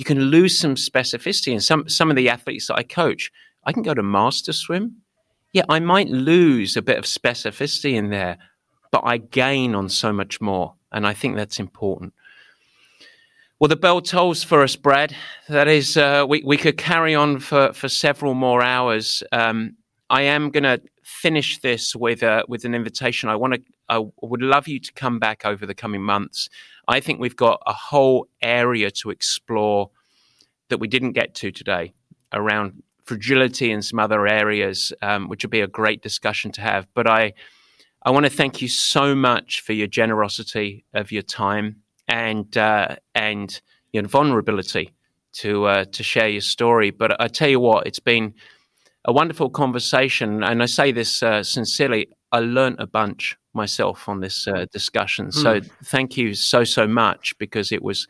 you 0.00 0.04
can 0.04 0.18
lose 0.18 0.58
some 0.58 0.76
specificity. 0.76 1.52
And 1.52 1.62
some 1.62 1.86
some 1.86 2.08
of 2.10 2.16
the 2.16 2.30
athletes 2.30 2.66
that 2.68 2.76
I 2.76 2.82
coach, 2.82 3.30
I 3.66 3.72
can 3.72 3.82
go 3.82 3.92
to 3.92 4.02
master 4.02 4.54
swim. 4.54 4.96
Yeah, 5.52 5.64
I 5.68 5.78
might 5.78 6.08
lose 6.08 6.76
a 6.76 6.82
bit 6.82 6.96
of 6.96 7.04
specificity 7.04 7.92
in 7.92 8.08
there, 8.08 8.38
but 8.90 9.02
I 9.04 9.18
gain 9.18 9.74
on 9.74 9.90
so 9.90 10.10
much 10.10 10.40
more. 10.40 10.74
And 10.90 11.06
I 11.06 11.12
think 11.12 11.36
that's 11.36 11.60
important. 11.60 12.14
Well, 13.58 13.68
the 13.68 13.76
bell 13.76 14.00
tolls 14.00 14.42
for 14.42 14.62
us, 14.62 14.74
Brad. 14.74 15.14
That 15.50 15.68
is, 15.68 15.98
uh, 15.98 16.24
we, 16.26 16.42
we 16.42 16.56
could 16.56 16.78
carry 16.78 17.14
on 17.14 17.40
for, 17.40 17.74
for 17.74 17.90
several 17.90 18.32
more 18.32 18.62
hours. 18.62 19.22
Um, 19.32 19.76
I 20.08 20.22
am 20.22 20.50
going 20.50 20.62
to 20.62 20.80
finish 21.02 21.58
this 21.58 21.94
with 21.94 22.22
uh, 22.22 22.44
with 22.48 22.64
an 22.64 22.74
invitation. 22.74 23.28
I 23.28 23.36
want 23.36 23.54
to. 23.54 23.62
I 23.88 24.04
would 24.22 24.40
love 24.40 24.66
you 24.66 24.80
to 24.80 24.92
come 24.92 25.18
back 25.18 25.44
over 25.44 25.66
the 25.66 25.74
coming 25.74 26.02
months. 26.02 26.48
I 26.90 26.98
think 26.98 27.20
we've 27.20 27.36
got 27.36 27.62
a 27.66 27.72
whole 27.72 28.26
area 28.42 28.90
to 28.90 29.10
explore 29.10 29.90
that 30.70 30.78
we 30.78 30.88
didn't 30.88 31.12
get 31.12 31.36
to 31.36 31.52
today 31.52 31.94
around 32.32 32.82
fragility 33.04 33.70
and 33.70 33.84
some 33.84 34.00
other 34.00 34.26
areas, 34.26 34.92
um, 35.00 35.28
which 35.28 35.44
would 35.44 35.52
be 35.52 35.60
a 35.60 35.68
great 35.68 36.02
discussion 36.02 36.50
to 36.52 36.60
have. 36.60 36.88
But 36.92 37.06
I, 37.06 37.34
I 38.02 38.10
want 38.10 38.26
to 38.26 38.30
thank 38.30 38.60
you 38.60 38.66
so 38.66 39.14
much 39.14 39.60
for 39.60 39.72
your 39.72 39.86
generosity 39.86 40.84
of 40.92 41.12
your 41.12 41.22
time 41.22 41.76
and 42.08 42.56
uh, 42.56 42.96
and 43.14 43.60
your 43.92 44.04
vulnerability 44.08 44.90
to 45.34 45.66
uh, 45.66 45.84
to 45.84 46.02
share 46.02 46.28
your 46.28 46.40
story. 46.40 46.90
But 46.90 47.20
I 47.20 47.28
tell 47.28 47.48
you 47.48 47.60
what, 47.60 47.86
it's 47.86 48.00
been 48.00 48.34
a 49.04 49.12
wonderful 49.12 49.48
conversation, 49.50 50.42
and 50.42 50.60
I 50.60 50.66
say 50.66 50.90
this 50.90 51.22
uh, 51.22 51.44
sincerely. 51.44 52.08
I 52.32 52.40
learned 52.40 52.80
a 52.80 52.86
bunch 52.86 53.36
myself 53.54 54.08
on 54.08 54.20
this 54.20 54.46
uh, 54.46 54.66
discussion. 54.72 55.32
So 55.32 55.60
Hmm. 55.60 55.68
thank 55.84 56.16
you 56.16 56.34
so 56.34 56.64
so 56.64 56.86
much 56.86 57.36
because 57.38 57.72
it 57.72 57.82
was 57.82 58.06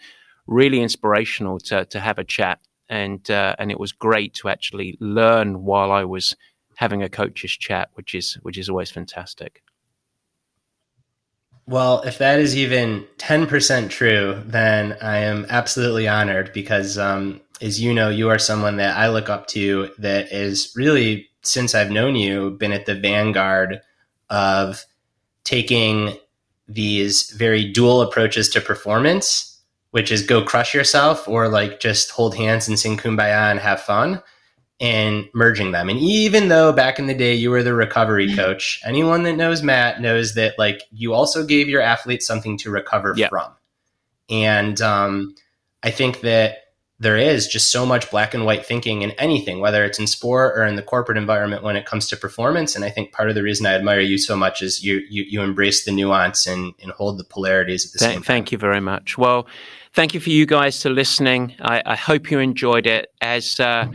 really 0.47 0.81
inspirational 0.81 1.59
to 1.61 1.85
to 1.87 2.01
have 2.01 2.19
a 2.19 2.25
chat 2.25 2.61
and 2.89 3.31
uh, 3.31 3.55
and 3.59 3.71
it 3.71 3.81
was 3.81 3.93
great 3.93 4.35
to 4.35 4.49
actually 4.49 4.97
learn 5.01 5.63
while 5.65 5.93
I 5.93 6.05
was 6.05 6.37
having 6.77 7.03
a 7.03 7.09
coach's 7.09 7.53
chat, 7.53 7.91
which 7.95 8.15
is 8.15 8.35
which 8.43 8.59
is 8.59 8.69
always 8.69 8.91
fantastic. 8.91 9.63
Well, 11.67 12.03
if 12.03 12.19
that 12.19 12.41
is 12.41 12.57
even 12.57 13.07
10% 13.19 13.91
true, 13.91 14.43
then 14.45 14.97
I 15.01 15.19
am 15.19 15.47
absolutely 15.49 16.09
honored 16.09 16.53
because, 16.53 16.99
um, 16.99 17.41
as 17.61 17.81
you 17.81 17.95
know, 17.95 18.09
you 18.09 18.29
are 18.29 18.39
someone 18.39 18.77
that 18.79 18.97
I 18.97 19.09
look 19.09 19.29
up 19.29 19.47
to 19.49 19.91
that 19.99 20.33
is 20.33 20.73
really, 20.75 21.29
since 21.43 21.75
I've 21.75 21.91
known 21.91 22.17
you, 22.17 22.51
been 22.53 22.73
at 22.73 22.87
the 22.87 22.95
vanguard 22.95 23.83
of 24.31 24.85
taking 25.51 26.17
these 26.69 27.31
very 27.33 27.65
dual 27.73 28.01
approaches 28.03 28.49
to 28.49 28.61
performance, 28.61 29.61
which 29.91 30.13
is 30.13 30.23
go 30.23 30.45
crush 30.45 30.73
yourself 30.73 31.27
or 31.27 31.49
like 31.49 31.81
just 31.81 32.11
hold 32.11 32.37
hands 32.37 32.69
and 32.69 32.79
sing 32.79 32.97
kumbaya 32.97 33.51
and 33.51 33.59
have 33.59 33.81
fun 33.81 34.23
and 34.79 35.25
merging 35.35 35.73
them. 35.73 35.89
And 35.89 35.99
even 35.99 36.49
though 36.51 36.73
back 36.73 37.01
in 37.01 37.09
the 37.09 37.15
day 37.15 37.35
you 37.35 37.51
were 37.51 37.65
the 37.65 37.75
recovery 37.75 38.33
coach, 38.33 38.81
anyone 38.85 39.25
that 39.25 39.35
knows 39.35 39.61
Matt 39.61 40.01
knows 40.01 40.35
that 40.35 40.57
like 40.57 40.83
you 40.93 41.13
also 41.15 41.45
gave 41.45 41.69
your 41.69 41.83
athletes 41.83 42.29
something 42.29 42.57
to 42.59 42.71
recover 42.71 43.15
Yeah. 43.17 43.29
from. 43.29 43.51
And 44.31 44.81
um, 44.81 45.35
I 45.83 45.91
think 45.91 46.21
that 46.21 46.59
there 47.01 47.17
is 47.17 47.49
just 47.49 47.71
so 47.71 47.87
much 47.87 48.11
black 48.11 48.35
and 48.35 48.45
white 48.45 48.65
thinking 48.65 49.01
in 49.01 49.11
anything, 49.13 49.59
whether 49.59 49.85
it's 49.87 49.99
in 49.99 50.07
sport 50.07 50.57
or 50.57 50.65
in 50.67 50.77
the 50.77 50.83
corporate 50.83 51.17
environment 51.17 51.63
when 51.63 51.75
it 51.75 51.87
comes 51.87 52.07
to 52.09 52.17
performance. 52.17 52.77
And 52.77 52.85
I 52.85 52.91
think 52.91 53.13
part 53.13 53.31
of 53.31 53.35
the 53.35 53.43
reason 53.43 53.65
I 53.65 53.73
admire 53.75 54.01
you 54.01 54.19
so 54.19 54.37
much 54.37 54.61
is 54.61 54.85
you 54.85 54.97
you, 55.09 55.23
you 55.23 55.41
embrace 55.41 55.85
the 55.85 55.93
nuance 55.93 56.47
and, 56.47 56.75
and 56.83 56.93
hold 56.93 57.19
the 57.19 57.25
polarities 57.25 57.87
at 57.87 57.93
the 57.93 57.99
Th- 58.01 58.11
same 58.11 58.17
time. 58.17 58.25
thank 58.25 58.53
you 58.53 58.59
very 58.59 58.81
much. 58.81 59.17
Well, 59.17 59.47
thank 59.95 60.13
you 60.13 60.21
for 60.21 60.29
you 60.31 60.45
guys 60.45 60.81
to 60.81 60.91
listening. 60.91 61.55
I, 61.61 61.83
I 61.87 61.97
hope 61.97 62.31
you 62.31 62.39
enjoyed 62.39 62.87
it. 62.87 63.11
As 63.23 63.59
uh, 63.59 63.87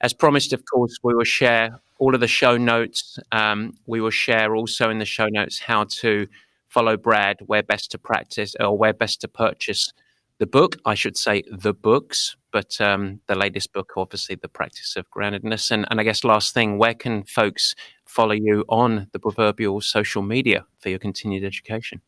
as 0.00 0.12
promised, 0.12 0.52
of 0.52 0.64
course, 0.64 0.98
we 1.04 1.14
will 1.14 1.24
share 1.24 1.78
all 1.98 2.12
of 2.14 2.20
the 2.20 2.28
show 2.28 2.56
notes. 2.56 3.20
Um, 3.30 3.74
we 3.86 4.00
will 4.00 4.10
share 4.10 4.56
also 4.56 4.90
in 4.90 4.98
the 4.98 5.04
show 5.04 5.28
notes 5.28 5.60
how 5.60 5.84
to 6.00 6.26
follow 6.68 6.96
Brad, 6.96 7.38
where 7.46 7.62
best 7.62 7.90
to 7.92 7.98
practice, 7.98 8.56
or 8.58 8.76
where 8.76 8.92
best 8.92 9.20
to 9.20 9.28
purchase 9.28 9.92
the 10.38 10.46
book. 10.46 10.76
I 10.84 10.94
should 10.94 11.16
say 11.16 11.42
the 11.50 11.72
books, 11.72 12.36
but 12.52 12.80
um, 12.80 13.20
the 13.26 13.34
latest 13.34 13.72
book, 13.72 13.92
obviously, 13.96 14.36
the 14.36 14.48
practice 14.48 14.96
of 14.96 15.10
groundedness. 15.10 15.70
And, 15.70 15.86
and 15.90 16.00
I 16.00 16.04
guess 16.04 16.24
last 16.24 16.54
thing, 16.54 16.78
where 16.78 16.94
can 16.94 17.24
folks 17.24 17.74
follow 18.06 18.32
you 18.32 18.64
on 18.68 19.08
the 19.12 19.18
proverbial 19.18 19.80
social 19.80 20.22
media 20.22 20.66
for 20.78 20.88
your 20.88 20.98
continued 20.98 21.44
education? 21.44 22.00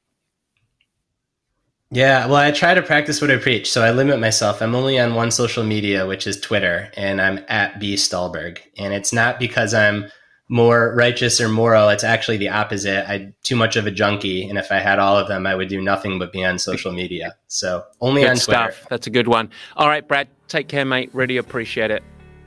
Yeah, 1.92 2.26
well, 2.26 2.36
I 2.36 2.52
try 2.52 2.74
to 2.74 2.82
practice 2.82 3.20
what 3.20 3.32
I 3.32 3.36
preach, 3.36 3.70
so 3.70 3.82
I 3.82 3.90
limit 3.90 4.20
myself. 4.20 4.62
I'm 4.62 4.76
only 4.76 4.96
on 5.00 5.16
one 5.16 5.32
social 5.32 5.64
media, 5.64 6.06
which 6.06 6.24
is 6.24 6.40
Twitter, 6.40 6.88
and 6.96 7.20
I'm 7.20 7.44
at 7.48 7.80
B 7.80 7.96
Stulberg. 7.96 8.60
And 8.78 8.94
it's 8.94 9.12
not 9.12 9.40
because 9.40 9.74
I'm 9.74 10.08
more 10.50 10.92
righteous 10.96 11.40
or 11.40 11.48
moral. 11.48 11.88
It's 11.90 12.02
actually 12.02 12.36
the 12.36 12.48
opposite. 12.48 13.08
I'm 13.08 13.34
too 13.44 13.54
much 13.54 13.76
of 13.76 13.86
a 13.86 13.90
junkie, 13.90 14.48
and 14.48 14.58
if 14.58 14.72
I 14.72 14.80
had 14.80 14.98
all 14.98 15.16
of 15.16 15.28
them, 15.28 15.46
I 15.46 15.54
would 15.54 15.68
do 15.68 15.80
nothing 15.80 16.18
but 16.18 16.32
be 16.32 16.44
on 16.44 16.58
social 16.58 16.92
media. 16.92 17.36
So 17.46 17.84
only 18.00 18.22
Good 18.22 18.30
on 18.30 18.36
Twitter. 18.36 18.72
stuff. 18.72 18.86
That's 18.90 19.06
a 19.06 19.10
good 19.10 19.28
one. 19.28 19.48
All 19.76 19.86
right, 19.86 20.06
Brad, 20.06 20.26
take 20.48 20.66
care, 20.66 20.84
mate. 20.84 21.10
Really 21.12 21.36
appreciate 21.36 21.92
it. 21.92 22.02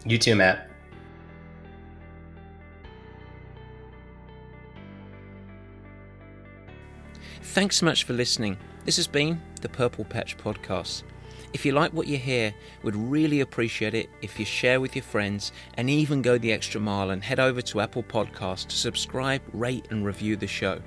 You 0.06 0.18
too, 0.18 0.36
Matt. 0.36 0.70
Thanks 7.42 7.78
so 7.78 7.86
much 7.86 8.04
for 8.04 8.12
listening. 8.12 8.58
This 8.84 8.98
has 8.98 9.08
been 9.08 9.42
the 9.62 9.70
Purple 9.70 10.04
Patch 10.04 10.38
Podcast. 10.38 11.04
If 11.54 11.66
you 11.66 11.72
like 11.72 11.94
what 11.94 12.08
you 12.08 12.18
hear, 12.18 12.52
we'd 12.82 12.96
really 12.96 13.42
appreciate 13.42 13.94
it 13.94 14.10
if 14.24 14.40
you 14.40 14.46
share 14.46 14.82
with 14.82 14.96
your 14.96 15.04
friends 15.04 15.52
and 15.76 15.88
even 15.88 16.24
go 16.24 16.40
the 16.40 16.52
extra 16.52 16.82
mile 16.82 17.12
and 17.12 17.24
head 17.24 17.40
over 17.40 17.62
to 17.62 17.80
Apple 17.80 18.02
Podcasts 18.02 18.68
to 18.68 18.76
subscribe, 18.76 19.42
rate, 19.54 19.88
and 19.92 20.04
review 20.04 20.36
the 20.36 20.48
show. 20.48 20.82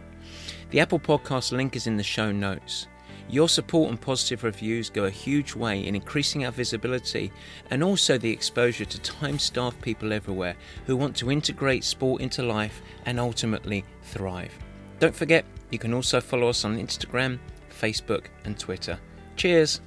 The 0.70 0.80
Apple 0.80 0.98
Podcast 0.98 1.52
link 1.52 1.76
is 1.76 1.86
in 1.86 1.96
the 1.96 2.02
show 2.02 2.32
notes. 2.32 2.88
Your 3.28 3.48
support 3.48 3.90
and 3.90 4.00
positive 4.00 4.42
reviews 4.42 4.90
go 4.90 5.04
a 5.04 5.10
huge 5.10 5.54
way 5.54 5.86
in 5.86 5.94
increasing 5.94 6.44
our 6.44 6.52
visibility 6.52 7.32
and 7.70 7.82
also 7.82 8.18
the 8.18 8.30
exposure 8.30 8.84
to 8.84 9.00
time 9.00 9.38
starved 9.38 9.80
people 9.80 10.12
everywhere 10.12 10.56
who 10.86 10.96
want 10.96 11.16
to 11.16 11.30
integrate 11.30 11.84
sport 11.84 12.20
into 12.20 12.42
life 12.42 12.82
and 13.04 13.20
ultimately 13.20 13.84
thrive. 14.02 14.52
Don't 14.98 15.14
forget, 15.14 15.44
you 15.70 15.78
can 15.78 15.94
also 15.94 16.20
follow 16.20 16.48
us 16.48 16.64
on 16.64 16.76
Instagram, 16.76 17.38
Facebook, 17.70 18.26
and 18.44 18.58
Twitter. 18.58 18.98
Cheers! 19.36 19.80